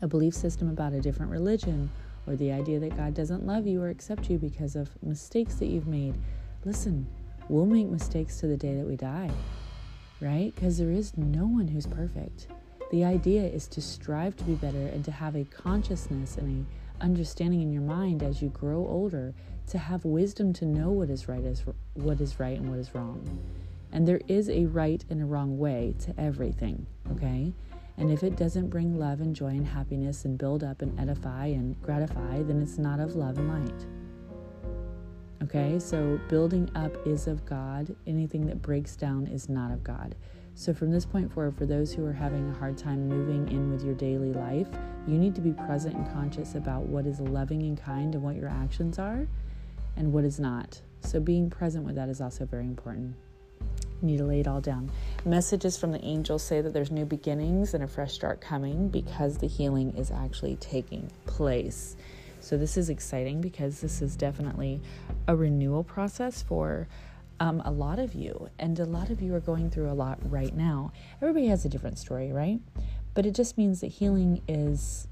a 0.02 0.08
belief 0.08 0.34
system 0.34 0.70
about 0.70 0.94
a 0.94 1.02
different 1.02 1.32
religion 1.32 1.90
or 2.28 2.36
the 2.36 2.52
idea 2.52 2.80
that 2.80 2.98
God 2.98 3.14
doesn't 3.14 3.46
love 3.46 3.68
you 3.68 3.82
or 3.82 3.90
accept 3.90 4.30
you 4.30 4.38
because 4.38 4.76
of 4.76 4.90
mistakes 5.04 5.56
that 5.56 5.68
you've 5.68 5.88
made. 5.88 6.16
Listen, 6.64 7.08
we'll 7.50 7.66
make 7.66 7.88
mistakes 7.88 8.40
to 8.40 8.48
the 8.48 8.58
day 8.58 8.76
that 8.76 8.86
we 8.86 8.96
die, 8.96 9.32
right? 10.22 10.54
Because 10.56 10.78
there 10.78 10.92
is 10.92 11.16
no 11.18 11.46
one 11.46 11.68
who's 11.68 11.86
perfect. 11.86 12.48
The 12.92 13.04
idea 13.04 13.44
is 13.44 13.68
to 13.70 13.82
strive 13.82 14.36
to 14.38 14.44
be 14.44 14.56
better 14.56 14.88
and 14.88 15.04
to 15.06 15.12
have 15.12 15.36
a 15.36 15.44
consciousness 15.46 16.38
and 16.38 16.66
a 16.66 16.85
understanding 17.02 17.62
in 17.62 17.72
your 17.72 17.82
mind 17.82 18.24
as 18.24 18.42
you 18.42 18.50
grow 18.50 18.88
older 18.88 19.34
to 19.68 19.78
have 19.78 20.06
wisdom 20.06 20.54
to 20.54 20.66
know 20.66 20.92
what 20.92 21.10
is 21.10 21.28
right 21.28 21.44
as 21.44 21.64
what 21.94 22.22
is 22.22 22.40
right 22.40 22.58
and 22.58 22.70
what 22.70 22.80
is 22.80 22.94
wrong. 22.94 23.40
And 23.92 24.08
there 24.08 24.22
is 24.28 24.50
a 24.50 24.66
right 24.66 25.04
and 25.10 25.22
a 25.22 25.26
wrong 25.26 25.58
way 25.58 25.96
to 26.02 26.20
everything, 26.20 26.86
okay? 27.14 27.54
And 27.98 28.12
if 28.12 28.24
it 28.24 28.36
doesn't 28.36 28.70
bring 28.70 29.00
love 29.00 29.22
and 29.22 29.36
joy 29.36 29.48
and 29.48 29.66
happiness 29.66 30.26
and 30.26 30.38
build 30.38 30.64
up 30.64 30.82
and 30.82 31.00
edify 31.00 31.48
and 31.48 31.82
gratify, 31.82 32.44
then 32.44 32.62
it's 32.62 32.78
not 32.78 33.00
of 33.00 33.16
love 33.16 33.38
and 33.38 33.48
light. 33.48 33.86
Okay, 35.44 35.80
so 35.80 36.20
building 36.28 36.70
up 36.76 36.92
is 37.08 37.28
of 37.28 37.46
God. 37.46 37.96
Anything 38.08 38.48
that 38.48 38.62
breaks 38.62 38.96
down 38.96 39.28
is 39.28 39.48
not 39.48 39.72
of 39.72 39.84
God. 39.84 40.16
So, 40.58 40.74
from 40.74 40.90
this 40.90 41.06
point 41.06 41.34
forward, 41.34 41.58
for 41.58 41.66
those 41.66 41.94
who 41.94 42.06
are 42.06 42.14
having 42.14 42.50
a 42.50 42.54
hard 42.54 42.78
time 42.78 43.10
moving 43.10 43.50
in 43.50 43.72
with 43.72 43.84
your 43.84 43.94
daily 43.94 44.32
life, 44.32 44.68
you 45.06 45.18
need 45.18 45.36
to 45.36 45.42
be 45.42 45.52
present 45.52 45.96
and 45.96 46.10
conscious 46.14 46.56
about 46.56 46.84
what 46.84 47.06
is 47.06 47.20
loving 47.20 47.62
and 47.64 47.78
kind 47.80 48.16
and 48.16 48.24
what 48.24 48.38
your 48.38 48.48
actions 48.48 48.98
are 48.98 49.28
and 49.98 50.14
what 50.14 50.24
is 50.24 50.40
not. 50.40 50.80
So, 51.02 51.20
being 51.20 51.50
present 51.50 51.84
with 51.86 51.96
that 51.96 52.08
is 52.08 52.22
also 52.22 52.46
very 52.46 52.64
important 52.64 53.16
You 54.02 54.08
need 54.08 54.18
to 54.20 54.26
lay 54.26 54.40
it 54.40 54.48
all 54.48 54.62
down. 54.62 54.90
Messages 55.26 55.78
from 55.78 55.92
the 55.92 56.04
angels 56.04 56.42
say 56.42 56.62
that 56.62 56.72
there's 56.72 56.90
new 56.90 57.06
beginnings 57.06 57.74
and 57.74 57.84
a 57.84 57.88
fresh 57.88 58.14
start 58.14 58.40
coming 58.40 58.88
because 58.88 59.38
the 59.38 59.48
healing 59.48 59.94
is 59.98 60.10
actually 60.10 60.56
taking 60.56 61.12
place. 61.26 61.98
So, 62.40 62.56
this 62.56 62.78
is 62.78 62.90
exciting 62.90 63.42
because 63.42 63.82
this 63.82 64.02
is 64.02 64.16
definitely 64.16 64.80
a 65.28 65.36
renewal 65.36 65.84
process 65.84 66.42
for 66.42 66.88
um, 67.40 67.62
a 67.66 67.72
lot 67.72 68.00
of 68.00 68.14
you. 68.14 68.50
And 68.60 68.80
a 68.80 68.86
lot 68.86 69.10
of 69.10 69.22
you 69.22 69.34
are 69.36 69.40
going 69.40 69.70
through 69.70 69.90
a 69.90 69.94
lot 69.94 70.20
right 70.30 70.56
now. 70.56 70.92
Everybody 71.22 71.48
has 71.48 71.66
a 71.66 71.70
different 71.70 71.98
story, 71.98 72.32
right? 72.32 72.60
But 73.14 73.26
it 73.26 73.36
just 73.36 73.58
means 73.58 73.82
that 73.82 73.88
healing 73.88 74.42
is. 74.48 75.08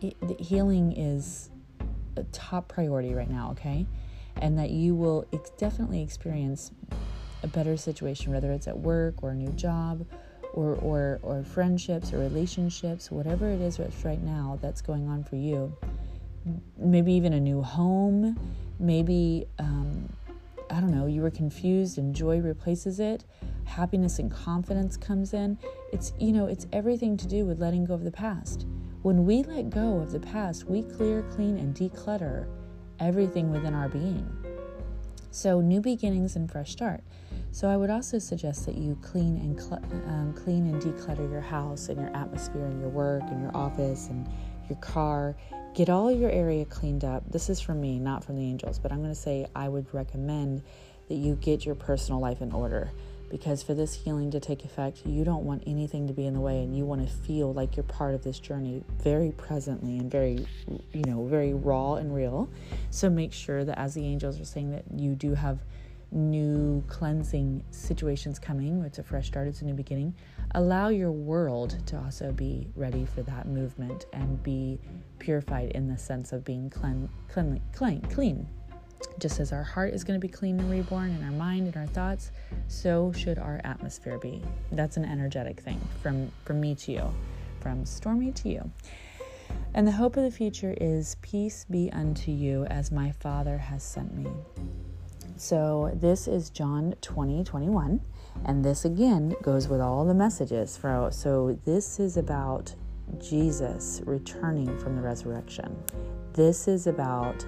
The 0.00 0.34
healing 0.38 0.92
is 0.92 1.50
a 2.16 2.24
top 2.24 2.68
priority 2.68 3.12
right 3.12 3.28
now, 3.28 3.50
okay? 3.50 3.86
And 4.36 4.58
that 4.58 4.70
you 4.70 4.94
will 4.94 5.26
ex- 5.32 5.50
definitely 5.50 6.02
experience 6.02 6.70
a 7.42 7.46
better 7.46 7.76
situation, 7.76 8.32
whether 8.32 8.50
it's 8.52 8.66
at 8.66 8.78
work 8.78 9.22
or 9.22 9.30
a 9.30 9.34
new 9.34 9.52
job 9.52 10.06
or, 10.54 10.74
or, 10.76 11.20
or 11.22 11.42
friendships 11.44 12.12
or 12.12 12.18
relationships, 12.18 13.10
whatever 13.10 13.50
it 13.50 13.60
is 13.60 13.78
right 14.04 14.22
now 14.22 14.58
that's 14.62 14.80
going 14.80 15.08
on 15.08 15.22
for 15.24 15.36
you. 15.36 15.76
Maybe 16.78 17.12
even 17.12 17.34
a 17.34 17.40
new 17.40 17.62
home, 17.62 18.38
maybe, 18.78 19.46
um, 19.58 20.08
I 20.70 20.80
don't 20.80 20.92
know, 20.92 21.06
you 21.06 21.22
were 21.22 21.30
confused 21.30 21.98
and 21.98 22.14
joy 22.14 22.40
replaces 22.40 23.00
it. 23.00 23.24
Happiness 23.64 24.18
and 24.18 24.30
confidence 24.30 24.96
comes 24.96 25.34
in. 25.34 25.58
It's, 25.92 26.12
you 26.18 26.32
know, 26.32 26.46
it's 26.46 26.66
everything 26.72 27.16
to 27.16 27.26
do 27.26 27.44
with 27.44 27.60
letting 27.60 27.84
go 27.84 27.94
of 27.94 28.04
the 28.04 28.10
past. 28.10 28.66
When 29.02 29.24
we 29.24 29.42
let 29.42 29.70
go 29.70 29.98
of 29.98 30.12
the 30.12 30.20
past, 30.20 30.64
we 30.64 30.82
clear, 30.82 31.22
clean, 31.34 31.56
and 31.56 31.74
declutter 31.74 32.46
everything 33.00 33.50
within 33.50 33.74
our 33.74 33.88
being. 33.88 34.28
So, 35.32 35.60
new 35.60 35.80
beginnings 35.80 36.36
and 36.36 36.50
fresh 36.50 36.72
start. 36.72 37.02
So 37.52 37.68
I 37.68 37.76
would 37.76 37.90
also 37.90 38.18
suggest 38.18 38.66
that 38.66 38.76
you 38.76 38.96
clean 39.02 39.36
and 39.36 39.60
cl- 39.60 39.82
um, 40.06 40.34
clean 40.34 40.66
and 40.66 40.80
declutter 40.80 41.28
your 41.30 41.40
house 41.40 41.88
and 41.88 42.00
your 42.00 42.14
atmosphere 42.16 42.64
and 42.64 42.80
your 42.80 42.90
work 42.90 43.22
and 43.26 43.40
your 43.40 43.56
office 43.56 44.08
and 44.08 44.28
your 44.68 44.78
car. 44.78 45.36
Get 45.74 45.88
all 45.88 46.10
your 46.10 46.30
area 46.30 46.64
cleaned 46.64 47.04
up. 47.04 47.30
This 47.30 47.48
is 47.48 47.60
from 47.60 47.80
me, 47.80 47.98
not 47.98 48.24
from 48.24 48.36
the 48.36 48.42
angels, 48.42 48.78
but 48.78 48.90
I'm 48.90 48.98
going 48.98 49.14
to 49.14 49.20
say 49.20 49.46
I 49.54 49.68
would 49.68 49.86
recommend 49.94 50.62
that 51.08 51.14
you 51.14 51.36
get 51.36 51.64
your 51.64 51.76
personal 51.76 52.20
life 52.20 52.42
in 52.42 52.52
order 52.52 52.90
because 53.30 53.62
for 53.62 53.74
this 53.74 53.94
healing 53.94 54.32
to 54.32 54.40
take 54.40 54.64
effect, 54.64 55.06
you 55.06 55.24
don't 55.24 55.44
want 55.44 55.62
anything 55.66 56.08
to 56.08 56.12
be 56.12 56.26
in 56.26 56.34
the 56.34 56.40
way 56.40 56.62
and 56.62 56.76
you 56.76 56.84
want 56.84 57.08
to 57.08 57.14
feel 57.14 57.54
like 57.54 57.76
you're 57.76 57.84
part 57.84 58.14
of 58.14 58.24
this 58.24 58.40
journey 58.40 58.82
very 59.02 59.30
presently 59.30 59.98
and 59.98 60.10
very, 60.10 60.44
you 60.92 61.04
know, 61.06 61.24
very 61.26 61.54
raw 61.54 61.94
and 61.94 62.12
real. 62.12 62.50
So 62.90 63.08
make 63.08 63.32
sure 63.32 63.64
that 63.64 63.78
as 63.78 63.94
the 63.94 64.04
angels 64.04 64.40
are 64.40 64.44
saying 64.44 64.72
that 64.72 64.84
you 64.92 65.14
do 65.14 65.34
have 65.34 65.60
new 66.12 66.82
cleansing 66.88 67.62
situations 67.70 68.38
coming. 68.38 68.82
It's 68.84 68.98
a 68.98 69.02
fresh 69.02 69.28
start, 69.28 69.48
it's 69.48 69.62
a 69.62 69.64
new 69.64 69.74
beginning. 69.74 70.14
Allow 70.54 70.88
your 70.88 71.12
world 71.12 71.78
to 71.86 71.98
also 71.98 72.32
be 72.32 72.68
ready 72.74 73.04
for 73.06 73.22
that 73.22 73.46
movement 73.46 74.06
and 74.12 74.42
be 74.42 74.80
purified 75.18 75.70
in 75.72 75.88
the 75.88 75.96
sense 75.96 76.32
of 76.32 76.44
being 76.44 76.70
clean, 76.70 77.08
clean, 77.28 77.60
clean, 77.72 78.00
clean. 78.02 78.48
Just 79.18 79.40
as 79.40 79.52
our 79.52 79.62
heart 79.62 79.94
is 79.94 80.04
going 80.04 80.20
to 80.20 80.26
be 80.26 80.32
clean 80.32 80.60
and 80.60 80.70
reborn 80.70 81.10
and 81.10 81.24
our 81.24 81.30
mind 81.30 81.66
and 81.66 81.76
our 81.76 81.86
thoughts, 81.86 82.32
so 82.68 83.12
should 83.12 83.38
our 83.38 83.60
atmosphere 83.64 84.18
be. 84.18 84.42
That's 84.72 84.96
an 84.96 85.04
energetic 85.04 85.60
thing 85.60 85.80
from, 86.02 86.30
from 86.44 86.60
me 86.60 86.74
to 86.76 86.92
you, 86.92 87.14
from 87.60 87.86
Stormy 87.86 88.32
to 88.32 88.48
you. 88.48 88.70
And 89.74 89.86
the 89.86 89.92
hope 89.92 90.16
of 90.16 90.24
the 90.24 90.30
future 90.30 90.74
is 90.80 91.16
peace 91.22 91.64
be 91.70 91.90
unto 91.92 92.30
you 92.30 92.64
as 92.66 92.90
my 92.90 93.12
Father 93.12 93.56
has 93.56 93.82
sent 93.82 94.14
me. 94.14 94.26
So 95.40 95.90
this 95.94 96.28
is 96.28 96.50
John 96.50 96.94
20, 97.00 97.44
21. 97.44 97.98
And 98.44 98.62
this 98.62 98.84
again 98.84 99.34
goes 99.40 99.68
with 99.68 99.80
all 99.80 100.04
the 100.04 100.12
messages. 100.12 100.78
So 101.12 101.58
this 101.64 101.98
is 101.98 102.18
about 102.18 102.74
Jesus 103.18 104.02
returning 104.04 104.78
from 104.78 104.96
the 104.96 105.00
resurrection. 105.00 105.74
This 106.34 106.68
is 106.68 106.86
about 106.86 107.46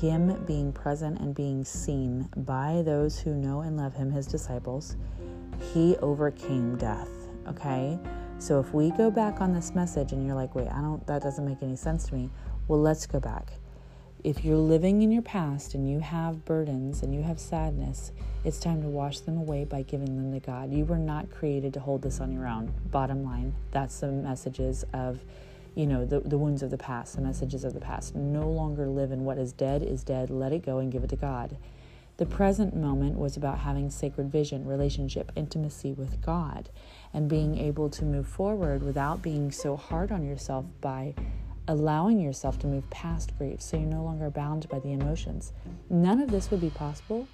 him 0.00 0.44
being 0.46 0.72
present 0.72 1.18
and 1.18 1.34
being 1.34 1.64
seen 1.64 2.28
by 2.36 2.80
those 2.84 3.18
who 3.18 3.34
know 3.34 3.62
and 3.62 3.76
love 3.76 3.92
him, 3.92 4.12
his 4.12 4.28
disciples. 4.28 4.94
He 5.74 5.96
overcame 5.96 6.76
death. 6.76 7.10
Okay? 7.48 7.98
So 8.38 8.60
if 8.60 8.72
we 8.72 8.92
go 8.92 9.10
back 9.10 9.40
on 9.40 9.52
this 9.52 9.74
message 9.74 10.12
and 10.12 10.24
you're 10.24 10.36
like, 10.36 10.54
wait, 10.54 10.68
I 10.68 10.80
don't, 10.80 11.04
that 11.08 11.22
doesn't 11.22 11.44
make 11.44 11.60
any 11.60 11.74
sense 11.74 12.04
to 12.04 12.14
me. 12.14 12.30
Well, 12.68 12.80
let's 12.80 13.04
go 13.04 13.18
back. 13.18 13.52
If 14.24 14.44
you're 14.44 14.56
living 14.56 15.02
in 15.02 15.10
your 15.10 15.22
past 15.22 15.74
and 15.74 15.90
you 15.90 15.98
have 15.98 16.44
burdens 16.44 17.02
and 17.02 17.12
you 17.12 17.22
have 17.22 17.40
sadness, 17.40 18.12
it's 18.44 18.60
time 18.60 18.80
to 18.82 18.88
wash 18.88 19.18
them 19.18 19.36
away 19.36 19.64
by 19.64 19.82
giving 19.82 20.16
them 20.16 20.32
to 20.32 20.38
God. 20.38 20.72
You 20.72 20.84
were 20.84 20.96
not 20.96 21.28
created 21.28 21.74
to 21.74 21.80
hold 21.80 22.02
this 22.02 22.20
on 22.20 22.30
your 22.30 22.46
own. 22.46 22.72
Bottom 22.92 23.24
line, 23.24 23.52
that's 23.72 23.98
the 23.98 24.12
messages 24.12 24.84
of, 24.92 25.18
you 25.74 25.86
know, 25.86 26.04
the, 26.04 26.20
the 26.20 26.38
wounds 26.38 26.62
of 26.62 26.70
the 26.70 26.78
past, 26.78 27.16
the 27.16 27.20
messages 27.20 27.64
of 27.64 27.74
the 27.74 27.80
past. 27.80 28.14
No 28.14 28.48
longer 28.48 28.86
live 28.86 29.10
in 29.10 29.24
what 29.24 29.38
is 29.38 29.52
dead 29.52 29.82
is 29.82 30.04
dead. 30.04 30.30
Let 30.30 30.52
it 30.52 30.64
go 30.64 30.78
and 30.78 30.92
give 30.92 31.02
it 31.02 31.10
to 31.10 31.16
God. 31.16 31.56
The 32.18 32.26
present 32.26 32.76
moment 32.76 33.18
was 33.18 33.36
about 33.36 33.58
having 33.58 33.90
sacred 33.90 34.30
vision, 34.30 34.66
relationship, 34.66 35.32
intimacy 35.34 35.94
with 35.94 36.22
God, 36.22 36.68
and 37.12 37.28
being 37.28 37.58
able 37.58 37.90
to 37.90 38.04
move 38.04 38.28
forward 38.28 38.84
without 38.84 39.20
being 39.20 39.50
so 39.50 39.74
hard 39.74 40.12
on 40.12 40.24
yourself 40.24 40.66
by 40.80 41.16
allowing 41.68 42.18
yourself 42.20 42.58
to 42.60 42.66
move 42.66 42.88
past 42.90 43.36
grief 43.38 43.60
so 43.60 43.76
you're 43.76 43.86
no 43.86 44.02
longer 44.02 44.30
bound 44.30 44.68
by 44.68 44.78
the 44.80 44.92
emotions. 44.92 45.52
None 45.90 46.20
of 46.20 46.30
this 46.30 46.50
would 46.50 46.60
be 46.60 46.70
possible 46.70 47.28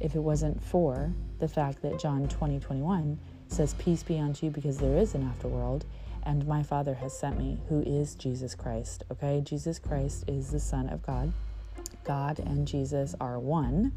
if 0.00 0.14
it 0.14 0.20
wasn't 0.20 0.62
for 0.62 1.12
the 1.38 1.48
fact 1.48 1.82
that 1.82 1.98
John 1.98 2.28
20 2.28 2.60
21 2.60 3.18
says, 3.48 3.74
Peace 3.74 4.02
be 4.02 4.18
unto 4.18 4.46
you 4.46 4.52
because 4.52 4.78
there 4.78 4.96
is 4.96 5.14
an 5.14 5.30
afterworld, 5.30 5.82
and 6.24 6.46
my 6.46 6.62
Father 6.62 6.94
has 6.94 7.16
sent 7.16 7.38
me, 7.38 7.58
who 7.68 7.80
is 7.82 8.14
Jesus 8.14 8.54
Christ. 8.54 9.04
Okay, 9.12 9.40
Jesus 9.42 9.78
Christ 9.78 10.24
is 10.28 10.50
the 10.50 10.60
Son 10.60 10.88
of 10.88 11.02
God. 11.02 11.32
God 12.04 12.38
and 12.38 12.66
Jesus 12.66 13.14
are 13.20 13.38
one. 13.38 13.92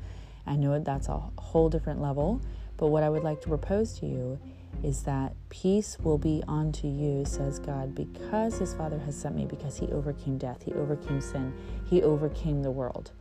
I 0.45 0.55
know 0.55 0.79
that's 0.79 1.09
a 1.09 1.21
whole 1.37 1.69
different 1.69 2.01
level, 2.01 2.41
but 2.77 2.87
what 2.87 3.03
I 3.03 3.09
would 3.09 3.23
like 3.23 3.41
to 3.41 3.49
propose 3.49 3.99
to 3.99 4.05
you 4.05 4.39
is 4.83 5.03
that 5.03 5.33
peace 5.49 5.97
will 5.99 6.17
be 6.17 6.43
unto 6.47 6.87
you, 6.87 7.25
says 7.25 7.59
God, 7.59 7.95
because 7.95 8.59
his 8.59 8.73
Father 8.73 8.99
has 8.99 9.15
sent 9.15 9.35
me, 9.35 9.45
because 9.45 9.77
he 9.77 9.87
overcame 9.87 10.37
death, 10.37 10.63
he 10.63 10.73
overcame 10.73 11.21
sin, 11.21 11.53
he 11.89 12.03
overcame 12.03 12.61
the 12.63 12.71
world. 12.71 13.11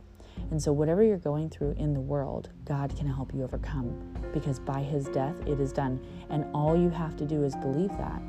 And 0.51 0.61
so, 0.61 0.71
whatever 0.71 1.03
you're 1.03 1.17
going 1.17 1.49
through 1.49 1.75
in 1.77 1.93
the 1.93 1.99
world, 1.99 2.49
God 2.63 2.95
can 2.95 3.07
help 3.07 3.33
you 3.33 3.43
overcome 3.43 3.97
because 4.33 4.59
by 4.59 4.81
his 4.81 5.05
death 5.07 5.35
it 5.47 5.59
is 5.59 5.73
done. 5.73 5.99
And 6.29 6.45
all 6.53 6.77
you 6.77 6.89
have 6.89 7.17
to 7.17 7.25
do 7.25 7.43
is 7.43 7.55
believe 7.55 7.89
that. 7.97 8.21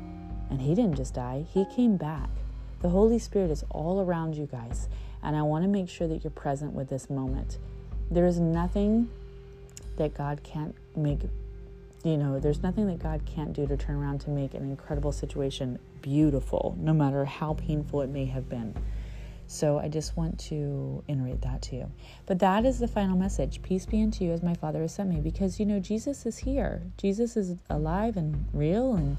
And 0.49 0.59
he 0.59 0.73
didn't 0.73 0.95
just 0.95 1.13
die, 1.13 1.45
he 1.53 1.65
came 1.65 1.97
back. 1.97 2.29
The 2.81 2.89
Holy 2.89 3.19
Spirit 3.19 3.51
is 3.51 3.63
all 3.69 4.01
around 4.01 4.35
you 4.35 4.47
guys. 4.47 4.89
And 5.21 5.35
I 5.35 5.41
want 5.41 5.63
to 5.63 5.67
make 5.67 5.89
sure 5.89 6.07
that 6.07 6.23
you're 6.23 6.31
present 6.31 6.73
with 6.73 6.89
this 6.89 7.09
moment. 7.09 7.57
There 8.09 8.25
is 8.25 8.39
nothing 8.39 9.09
that 9.97 10.13
God 10.13 10.41
can't 10.43 10.73
make, 10.95 11.19
you 12.03 12.17
know, 12.17 12.39
there's 12.39 12.63
nothing 12.63 12.87
that 12.87 12.99
God 12.99 13.21
can't 13.25 13.53
do 13.53 13.67
to 13.67 13.77
turn 13.77 13.95
around 13.95 14.21
to 14.21 14.29
make 14.29 14.53
an 14.53 14.63
incredible 14.63 15.11
situation 15.11 15.79
beautiful, 16.01 16.77
no 16.79 16.93
matter 16.93 17.25
how 17.25 17.53
painful 17.53 18.01
it 18.01 18.09
may 18.09 18.25
have 18.25 18.47
been. 18.49 18.73
So 19.47 19.79
I 19.79 19.87
just 19.87 20.15
want 20.15 20.39
to 20.41 21.03
iterate 21.07 21.41
that 21.41 21.61
to 21.63 21.75
you. 21.75 21.91
But 22.27 22.39
that 22.39 22.65
is 22.65 22.79
the 22.79 22.87
final 22.87 23.17
message. 23.17 23.61
Peace 23.63 23.85
be 23.85 24.01
unto 24.03 24.23
you 24.23 24.31
as 24.31 24.43
my 24.43 24.53
Father 24.53 24.81
has 24.81 24.93
sent 24.93 25.09
me. 25.09 25.21
Because, 25.21 25.59
you 25.59 25.65
know, 25.65 25.79
Jesus 25.79 26.25
is 26.25 26.37
here. 26.37 26.83
Jesus 26.97 27.35
is 27.35 27.55
alive 27.69 28.15
and 28.15 28.45
real 28.53 28.93
and 28.93 29.17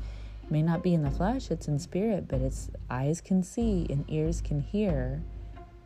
may 0.51 0.62
not 0.62 0.83
be 0.83 0.95
in 0.95 1.03
the 1.03 1.11
flesh, 1.11 1.51
it's 1.51 1.69
in 1.69 1.79
spirit, 1.79 2.27
but 2.29 2.40
it's 2.40 2.71
eyes 2.90 3.21
can 3.21 3.43
see 3.43 3.87
and 3.88 4.05
ears 4.09 4.40
can 4.40 4.61
hear, 4.61 5.23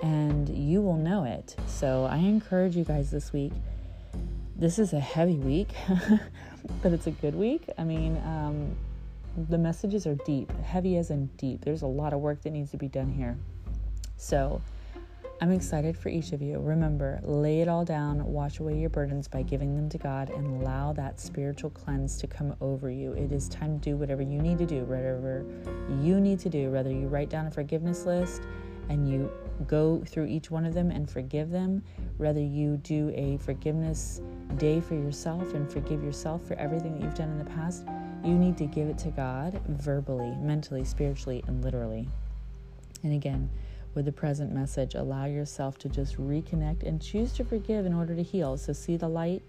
and 0.01 0.49
you 0.49 0.81
will 0.81 0.97
know 0.97 1.25
it. 1.25 1.55
So 1.67 2.05
I 2.05 2.17
encourage 2.17 2.77
you 2.77 2.85
guys 2.85 3.11
this 3.11 3.33
week. 3.33 3.53
This 4.57 4.79
is 4.79 4.93
a 4.93 5.01
heavy 5.01 5.37
week, 5.37 5.69
but 6.83 6.93
it's 6.93 7.07
a 7.07 7.11
good 7.11 7.35
week. 7.35 7.69
I 7.79 7.85
mean, 7.85 8.17
um, 8.25 8.75
the 9.49 9.59
messages 9.59 10.07
are 10.07 10.15
deep, 10.27 10.51
heavy 10.63 10.97
as 10.97 11.11
in 11.11 11.27
deep. 11.37 11.65
There's 11.65 11.83
a 11.83 11.87
lot 11.87 12.13
of 12.13 12.21
work 12.21 12.43
that 12.43 12.51
needs 12.51 12.71
to 12.71 12.77
be 12.77 12.89
done 12.89 13.11
here. 13.11 13.37
So 14.17 14.61
I'm 15.41 15.51
excited 15.51 15.99
for 15.99 16.09
each 16.09 16.33
of 16.33 16.41
you. 16.41 16.61
Remember, 16.61 17.21
lay 17.23 17.61
it 17.61 17.69
all 17.69 17.85
down, 17.85 18.25
wash 18.25 18.61
away 18.61 18.79
your 18.79 18.91
burdens 18.91 19.27
by 19.27 19.43
giving 19.43 19.75
them 19.77 19.89
to 19.91 19.99
God, 19.99 20.31
and 20.31 20.63
allow 20.63 20.93
that 20.93 21.21
spiritual 21.21 21.71
cleanse 21.71 22.17
to 22.19 22.27
come 22.27 22.55
over 22.61 22.91
you. 22.91 23.13
It 23.13 23.33
is 23.33 23.49
time 23.49 23.81
to 23.81 23.91
do 23.91 23.97
whatever 23.97 24.23
you 24.23 24.41
need 24.41 24.59
to 24.59 24.67
do, 24.67 24.85
whatever 24.85 25.45
you 26.01 26.21
need 26.21 26.39
to 26.41 26.49
do, 26.49 26.71
whether 26.71 26.91
you 26.91 27.09
write 27.09 27.29
down 27.29 27.47
a 27.47 27.51
forgiveness 27.51 28.07
list 28.07 28.43
and 28.89 29.09
you 29.09 29.31
go 29.67 30.03
through 30.07 30.27
each 30.27 30.51
one 30.51 30.65
of 30.65 30.75
them 30.75 30.91
and 30.91 31.11
forgive 31.11 31.51
them, 31.51 31.83
Rather, 32.19 32.41
you 32.41 32.77
do 32.79 33.13
a 33.15 33.37
forgiveness 33.39 34.21
day 34.57 34.81
for 34.81 34.95
yourself 34.95 35.53
and 35.55 35.71
forgive 35.71 36.03
yourself 36.05 36.47
for 36.47 36.55
everything 36.55 36.95
that 36.95 37.03
you've 37.03 37.15
done 37.15 37.31
in 37.31 37.39
the 37.39 37.45
past, 37.45 37.85
you 38.23 38.35
need 38.35 38.57
to 38.57 38.67
give 38.67 38.89
it 38.89 38.97
to 38.99 39.11
God 39.11 39.61
verbally, 39.67 40.31
mentally, 40.37 40.85
spiritually, 40.85 41.43
and 41.49 41.65
literally. 41.65 42.09
And 43.03 43.13
again, 43.13 43.51
with 43.95 44.05
the 44.05 44.13
present 44.13 44.53
message. 44.53 44.95
Allow 44.95 45.27
yourself 45.27 45.79
to 45.79 45.89
just 45.89 46.17
reconnect 46.17 46.83
and 46.83 47.01
choose 47.01 47.33
to 47.35 47.45
forgive 47.45 47.87
in 47.87 47.95
order 47.95 48.15
to 48.15 48.23
heal. 48.23 48.57
So, 48.57 48.73
see 48.73 48.97
the 48.97 49.09
light. 49.09 49.43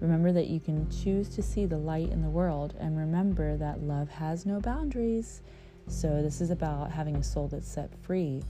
Remember 0.00 0.32
that 0.32 0.46
you 0.46 0.60
can 0.60 0.88
choose 0.90 1.28
to 1.30 1.42
see 1.42 1.66
the 1.66 1.76
light 1.76 2.08
in 2.10 2.22
the 2.22 2.30
world, 2.30 2.74
and 2.80 2.96
remember 2.96 3.56
that 3.58 3.82
love 3.82 4.08
has 4.08 4.46
no 4.46 4.60
boundaries. 4.60 5.42
So, 5.88 6.22
this 6.22 6.40
is 6.40 6.50
about 6.50 6.90
having 6.90 7.16
a 7.16 7.22
soul 7.22 7.48
that's 7.48 7.68
set 7.68 7.90
free. 8.02 8.42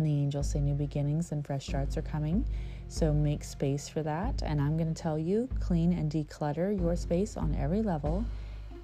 And 0.00 0.08
the 0.08 0.22
angels 0.22 0.50
say 0.50 0.60
new 0.60 0.74
beginnings 0.74 1.30
and 1.30 1.46
fresh 1.46 1.66
starts 1.66 1.98
are 1.98 2.02
coming. 2.02 2.46
So, 2.88 3.12
make 3.12 3.44
space 3.44 3.86
for 3.86 4.02
that. 4.02 4.42
And 4.42 4.58
I'm 4.60 4.78
going 4.78 4.92
to 4.92 5.02
tell 5.02 5.18
you 5.18 5.46
clean 5.60 5.92
and 5.92 6.10
declutter 6.10 6.78
your 6.80 6.96
space 6.96 7.36
on 7.36 7.54
every 7.54 7.82
level 7.82 8.24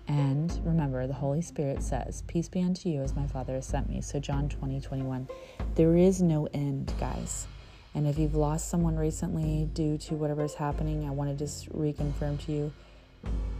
and 0.09 0.61
remember, 0.65 1.07
the 1.07 1.15
Holy 1.15 1.43
Spirit 1.43 1.83
says, 1.83 2.23
Peace 2.29 2.49
be 2.49 2.63
unto 2.63 2.89
you 2.89 3.03
as 3.03 3.17
my 3.17 3.27
Father 3.27 3.55
has 3.55 3.67
sent 3.67 3.89
me. 3.89 4.01
So, 4.01 4.21
John 4.21 4.49
20, 4.49 4.81
21. 4.81 5.29
There 5.75 5.97
is 5.97 6.23
no 6.23 6.49
end, 6.55 6.93
guys. 7.01 7.47
And 7.95 8.07
if 8.07 8.19
you've 8.19 8.37
lost 8.37 8.69
someone 8.69 8.97
recently 8.97 9.69
due 9.73 9.99
to 9.99 10.15
whatever 10.15 10.45
is 10.45 10.55
happening, 10.55 11.09
I 11.09 11.11
want 11.11 11.31
to 11.31 11.37
just 11.37 11.73
reconfirm 11.73 12.45
to 12.45 12.53
you 12.53 12.73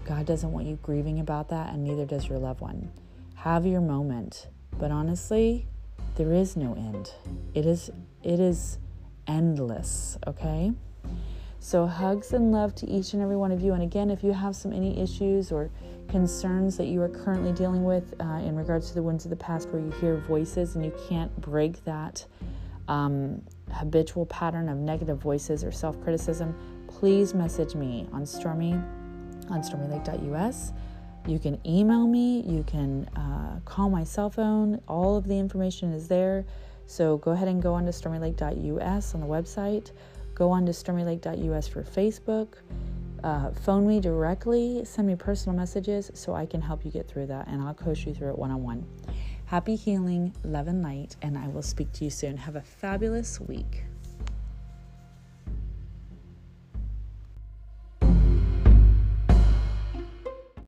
God 0.05 0.25
doesn't 0.25 0.53
want 0.53 0.67
you 0.67 0.79
grieving 0.83 1.19
about 1.19 1.49
that, 1.49 1.75
and 1.75 1.83
neither 1.83 2.05
does 2.05 2.29
your 2.29 2.39
loved 2.39 2.61
one. 2.61 2.93
Have 3.35 3.67
your 3.67 3.81
moment. 3.81 4.47
But 4.79 4.93
honestly, 4.93 5.67
there 6.17 6.33
is 6.33 6.57
no 6.57 6.75
end. 6.75 7.13
It 7.55 7.67
is 7.67 7.91
it 8.23 8.41
is 8.41 8.79
endless, 9.27 10.19
okay? 10.27 10.73
So 11.61 11.87
hugs 11.87 12.33
and 12.33 12.53
love 12.53 12.75
to 12.77 12.87
each 12.89 13.13
and 13.13 13.23
every 13.23 13.37
one 13.37 13.51
of 13.51 13.61
you. 13.61 13.73
And 13.73 13.83
again, 13.83 14.11
if 14.11 14.23
you 14.23 14.33
have 14.33 14.55
some 14.55 14.73
any 14.73 15.01
issues 15.01 15.51
or 15.51 15.71
concerns 16.09 16.77
that 16.77 16.87
you 16.87 17.03
are 17.03 17.09
currently 17.09 17.53
dealing 17.53 17.85
with 17.85 18.15
uh, 18.21 18.41
in 18.45 18.55
regards 18.55 18.89
to 18.89 18.95
the 18.95 19.03
wounds 19.03 19.25
of 19.25 19.31
the 19.31 19.37
past 19.37 19.69
where 19.71 19.83
you 19.83 19.91
hear 20.01 20.17
voices 20.17 20.77
and 20.77 20.85
you 20.85 20.93
can't 21.09 21.35
break 21.41 21.85
that 21.85 22.25
um, 22.89 23.43
habitual 23.73 24.27
pattern 24.27 24.69
of 24.69 24.79
negative 24.79 25.19
voices 25.19 25.65
or 25.65 25.73
self 25.73 26.01
criticism, 26.03 26.55
please 26.87 27.35
message 27.35 27.75
me 27.75 28.09
on 28.13 28.25
Stormy 28.25 28.73
on 29.51 29.63
stormylake.us. 29.63 30.73
You 31.27 31.39
can 31.39 31.61
email 31.67 32.07
me, 32.07 32.43
you 32.43 32.63
can 32.65 33.07
uh, 33.17 33.61
call 33.65 33.91
my 33.91 34.05
cell 34.05 34.31
phone. 34.31 34.81
All 34.89 35.17
of 35.17 35.27
the 35.27 35.39
information 35.39 35.93
is 35.93 36.09
there. 36.09 36.45
So 36.87 37.17
go 37.19 37.33
ahead 37.33 37.49
and 37.49 37.61
go 37.61 37.75
on 37.75 37.85
to 37.87 37.91
stormylake.us 37.91 39.15
on 39.15 39.21
the 39.21 39.27
website. 39.27 39.91
Go 40.35 40.51
on 40.51 40.67
to 40.67 40.73
stormylake.us 40.73 41.67
for 41.67 41.83
Facebook 41.83 42.59
uh, 43.27 43.51
phone 43.51 43.87
me 43.87 43.99
directly, 43.99 44.85
send 44.85 45.09
me 45.09 45.17
personal 45.17 45.57
messages 45.57 46.13
so 46.15 46.35
I 46.35 46.47
can 46.47 46.61
help 46.61 46.85
you 46.85 46.93
get 46.93 47.09
through 47.09 47.27
that 47.27 47.49
and 47.49 47.61
I'll 47.61 47.75
coach 47.75 48.07
you 48.07 48.15
through 48.15 48.31
it 48.31 48.39
one 48.39 48.53
on 48.53 48.63
one. 48.63 48.87
Happy 49.47 49.75
healing, 49.75 50.33
love 50.45 50.69
and 50.69 50.83
light, 50.83 51.17
and 51.23 51.37
I 51.37 51.49
will 51.49 51.63
speak 51.63 51.93
to 51.95 52.05
you 52.05 52.11
soon. 52.11 52.37
Have 52.37 52.55
a 52.55 52.63
fabulous 52.63 53.41
week. 53.41 53.86